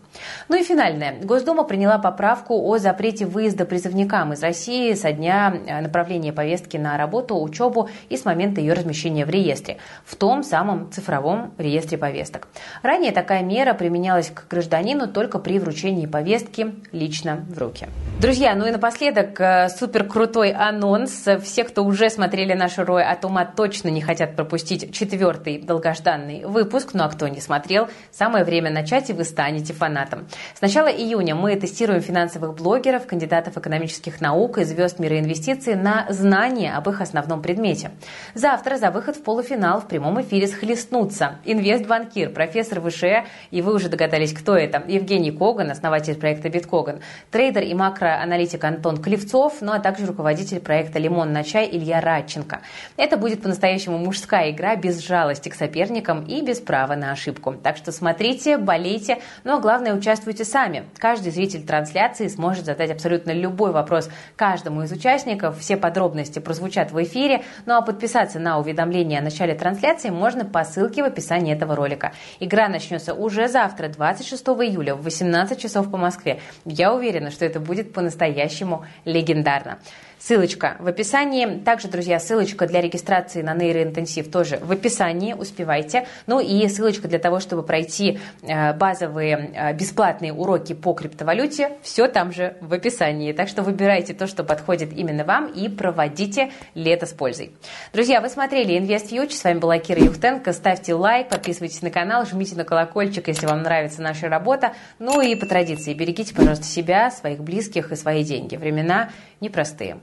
Ну 0.48 0.58
и 0.58 0.64
финальное. 0.64 1.16
Госдума 1.24 1.64
приняла 1.64 1.98
поправку 1.98 2.70
о 2.70 2.78
запрете 2.78 3.26
выезда 3.26 3.66
призывникам 3.66 4.34
из 4.34 4.44
России 4.44 4.94
со 4.94 5.12
дня 5.12 5.56
э, 5.66 5.82
направления 5.82 6.32
повестки 6.32 6.78
на 6.78 6.96
работу, 6.98 7.42
учебу 7.42 7.90
и 8.10 8.18
с 8.18 8.26
момента 8.26 8.62
ее 8.62 8.74
размещения 8.74 9.26
в 9.26 9.30
реестре, 9.30 9.78
в 10.06 10.16
том 10.16 10.44
самом 10.44 10.92
цифровом 10.92 11.54
реестре 11.58 11.98
повесток. 11.98 12.48
Ранее 12.84 13.12
такая 13.12 13.42
мера 13.42 13.74
применялась 13.74 14.30
к 14.30 14.48
гражданину 14.48 15.08
только 15.08 15.40
при 15.40 15.58
вручении 15.58 16.06
повестки 16.06 16.75
лично 16.92 17.46
в 17.50 17.58
руки. 17.58 17.88
Друзья, 18.20 18.56
ну 18.56 18.66
и 18.66 18.72
напоследок 18.72 19.40
э, 19.40 19.70
супер 19.70 20.06
крутой 20.06 20.52
анонс. 20.52 21.28
Все, 21.44 21.64
кто 21.64 21.84
уже 21.84 22.10
смотрели 22.10 22.54
наш 22.54 22.78
Рой 22.78 23.04
от 23.04 23.26
ума, 23.26 23.46
точно 23.46 23.90
не 23.90 24.02
хотят 24.02 24.36
пропустить 24.36 24.94
четвертый 24.94 25.60
долгожданный 25.60 26.46
выпуск. 26.46 26.92
Ну 26.94 27.04
а 27.04 27.10
кто 27.10 27.28
не 27.28 27.42
смотрел, 27.42 27.90
самое 28.12 28.46
время 28.46 28.72
начать, 28.72 29.10
и 29.10 29.14
вы 29.14 29.24
станете 29.24 29.74
фанатом. 29.74 30.28
С 30.54 30.62
начала 30.62 30.88
июня 30.88 31.36
мы 31.36 31.56
тестируем 31.56 32.02
финансовых 32.02 32.56
блогеров, 32.56 33.06
кандидатов 33.06 33.58
экономических 33.58 34.22
наук 34.22 34.58
и 34.58 34.64
звезд 34.64 35.00
мира 35.00 35.20
инвестиций 35.20 35.76
на 35.76 36.06
знания 36.10 36.74
об 36.74 36.90
их 36.90 37.02
основном 37.02 37.42
предмете. 37.42 37.92
Завтра 38.34 38.78
за 38.78 38.92
выход 38.92 39.18
в 39.18 39.24
полуфинал 39.24 39.82
в 39.82 39.88
прямом 39.88 40.22
эфире 40.22 40.48
схлестнутся 40.48 41.38
инвестбанкир, 41.46 42.30
профессор 42.30 42.82
ВШЭ, 42.82 43.26
и 43.52 43.62
вы 43.62 43.74
уже 43.74 43.90
догадались, 43.90 44.34
кто 44.34 44.56
это, 44.56 44.84
Евгений 44.88 45.32
Коган, 45.32 45.72
основатель 45.72 46.16
проекта 46.16 46.50
Биткоган, 46.66 47.02
трейдер 47.32 47.64
и 47.64 47.74
макроаналитик 47.74 48.64
Антон 48.64 48.98
Клевцов, 48.98 49.62
ну 49.62 49.72
а 49.72 49.80
также 49.80 50.06
руководитель 50.06 50.60
проекта 50.60 51.00
«Лимон 51.00 51.32
на 51.32 51.44
чай» 51.44 51.70
Илья 51.72 52.02
Радченко. 52.02 52.62
Это 52.98 53.18
будет 53.18 53.44
по-настоящему 53.44 53.98
мужская 53.98 54.52
игра 54.52 54.76
без 54.76 55.00
жалости 55.00 55.50
к 55.50 55.56
соперникам 55.56 56.26
и 56.26 56.42
без 56.42 56.60
права 56.60 56.96
на 56.96 57.12
ошибку. 57.12 57.54
Так 57.54 57.78
что 57.78 57.92
смотрите, 57.92 58.58
болейте, 58.58 59.20
но 59.44 59.60
главное 59.60 59.94
участвуйте 59.94 60.44
сами. 60.44 60.86
Каждый 60.98 61.32
зритель 61.32 61.66
трансляции 61.66 62.28
сможет 62.28 62.66
задать 62.66 62.90
абсолютно 62.90 63.32
любой 63.32 63.72
вопрос 63.72 64.10
каждому 64.36 64.84
из 64.84 64.92
участников. 64.92 65.60
Все 65.60 65.78
подробности 65.78 66.40
прозвучат 66.40 66.92
в 66.92 67.04
эфире. 67.04 67.44
Ну 67.66 67.76
а 67.76 67.82
подписаться 67.82 68.40
на 68.40 68.58
уведомления 68.58 69.20
о 69.20 69.24
начале 69.24 69.54
трансляции 69.54 70.10
можно 70.10 70.46
по 70.46 70.64
ссылке 70.64 71.04
в 71.04 71.06
описании 71.06 71.54
этого 71.54 71.76
ролика. 71.76 72.14
Игра 72.40 72.68
начнется 72.70 73.14
уже 73.14 73.48
завтра, 73.48 73.88
26 73.88 74.44
июля 74.46 74.96
в 74.96 75.04
18 75.04 75.60
часов 75.60 75.92
по 75.92 75.98
Москве. 75.98 76.40
Я 76.64 76.94
уверена, 76.94 77.32
что 77.32 77.46
это 77.46 77.60
будет 77.60 77.92
по-настоящему 77.94 78.86
легендарно. 79.04 79.80
Ссылочка 80.26 80.76
в 80.80 80.88
описании. 80.88 81.60
Также, 81.60 81.88
друзья, 81.88 82.20
ссылочка 82.20 82.66
для 82.66 82.82
регистрации 82.82 83.44
на 83.44 83.54
нейроинтенсив 83.54 84.32
тоже 84.32 84.58
в 84.60 84.72
описании. 84.72 85.34
Успевайте. 85.34 86.08
Ну 86.26 86.40
и 86.40 86.68
ссылочка 86.68 87.08
для 87.08 87.20
того, 87.20 87.40
чтобы 87.40 87.62
пройти 87.62 88.18
э, 88.42 88.74
базовые 88.74 89.52
э, 89.54 89.74
бесплатные 89.74 90.34
уроки 90.34 90.74
по 90.74 90.94
криптовалюте. 90.94 91.74
Все 91.84 92.08
там 92.08 92.34
же 92.34 92.58
в 92.60 92.74
описании. 92.74 93.34
Так 93.34 93.48
что 93.48 93.62
выбирайте 93.62 94.16
то, 94.16 94.26
что 94.26 94.44
подходит 94.44 94.98
именно 94.98 95.26
вам 95.26 95.46
и 95.46 95.70
проводите 95.70 96.52
лето 96.74 97.06
с 97.06 97.14
пользой. 97.14 97.52
Друзья, 97.94 98.20
вы 98.20 98.30
смотрели 98.30 98.80
Invest 98.80 99.12
Future. 99.12 99.30
С 99.30 99.44
вами 99.44 99.60
была 99.60 99.78
Кира 99.78 100.02
Юхтенко. 100.02 100.54
Ставьте 100.54 100.96
лайк, 100.96 101.30
подписывайтесь 101.30 101.84
на 101.84 101.92
канал, 101.92 102.26
жмите 102.26 102.56
на 102.56 102.64
колокольчик, 102.64 103.28
если 103.28 103.46
вам 103.46 103.62
нравится 103.62 104.02
наша 104.02 104.28
работа. 104.28 104.74
Ну 104.98 105.22
и 105.22 105.36
по 105.36 105.46
традиции 105.46 105.94
берегите, 105.94 106.34
пожалуйста, 106.34 106.66
себя, 106.66 107.12
своих 107.12 107.42
близких 107.42 107.92
и 107.92 107.96
свои 107.96 108.24
деньги. 108.24 108.56
Времена 108.56 109.12
непростые. 109.40 109.98